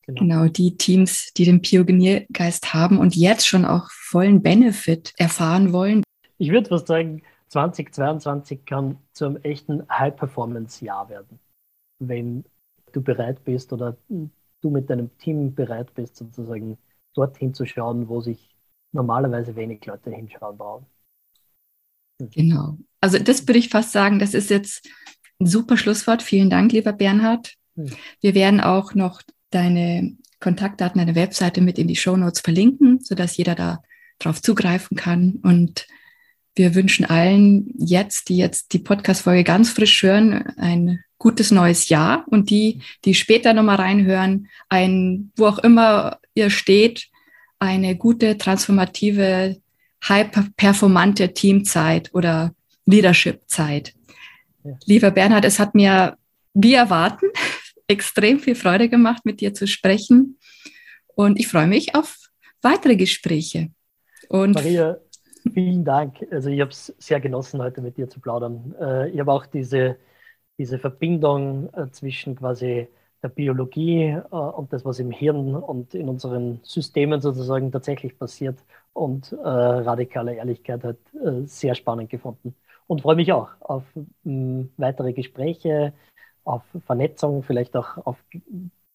[0.07, 0.21] Genau.
[0.21, 0.47] genau.
[0.49, 6.03] die Teams, die den Pioniergeist haben und jetzt schon auch vollen Benefit erfahren wollen.
[6.39, 11.39] Ich würde fast sagen, 2022 kann zu einem echten High-Performance-Jahr werden,
[12.01, 12.45] wenn
[12.93, 16.79] du bereit bist oder du mit deinem Team bereit bist, sozusagen
[17.15, 18.55] dorthin zu schauen, wo sich
[18.93, 20.87] normalerweise wenig Leute hinschauen brauchen.
[22.21, 22.31] Hm.
[22.31, 22.79] Genau.
[23.01, 24.89] Also das würde ich fast sagen, das ist jetzt
[25.41, 26.23] ein super Schlusswort.
[26.23, 27.55] Vielen Dank, lieber Bernhard.
[27.77, 27.91] Hm.
[28.21, 29.23] Wir werden auch noch
[29.55, 33.83] deine Kontaktdaten, deine Webseite mit in die Show Notes verlinken, sodass jeder da
[34.19, 35.41] drauf zugreifen kann.
[35.43, 35.87] Und
[36.55, 42.25] wir wünschen allen jetzt, die jetzt die Podcast-Folge ganz frisch hören, ein gutes neues Jahr
[42.29, 47.09] und die, die später nochmal reinhören, ein, wo auch immer ihr steht,
[47.59, 49.57] eine gute, transformative,
[50.07, 53.95] high-performante Teamzeit oder Leadership-Zeit.
[54.65, 54.73] Ja.
[54.85, 56.19] Lieber Bernhard, es hat mir,
[56.53, 57.27] wie erwarten,
[57.89, 60.39] extrem viel Freude gemacht, mit dir zu sprechen.
[61.14, 62.16] Und ich freue mich auf
[62.62, 63.70] weitere Gespräche.
[64.28, 64.99] Und Maria,
[65.53, 66.26] Vielen Dank.
[66.30, 68.74] Also ich habe es sehr genossen, heute mit dir zu plaudern.
[68.80, 69.99] Äh, ich habe auch diese,
[70.59, 72.89] diese Verbindung äh, zwischen quasi
[73.22, 78.59] der Biologie äh, und das, was im Hirn und in unseren Systemen sozusagen tatsächlich passiert
[78.93, 81.01] und radikale Ehrlichkeit halt
[81.47, 82.55] sehr spannend gefunden.
[82.87, 83.82] Und freue mich auch auf
[84.22, 85.93] weitere Gespräche,
[86.45, 88.17] auf Vernetzung, vielleicht auch auf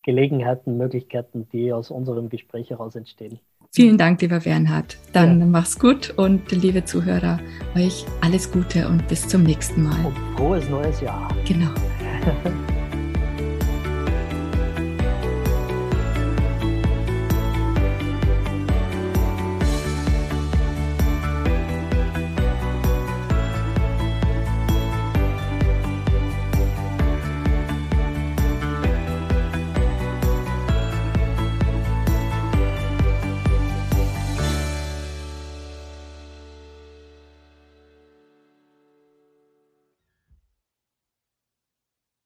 [0.03, 3.39] Gelegenheiten, Möglichkeiten, die aus unserem Gespräch heraus entstehen.
[3.71, 4.97] Vielen Dank, lieber Bernhard.
[5.13, 5.45] Dann ja.
[5.45, 7.39] mach's gut und liebe Zuhörer,
[7.75, 10.05] euch alles Gute und bis zum nächsten Mal.
[10.05, 11.29] Und frohes neues Jahr.
[11.45, 11.69] Genau.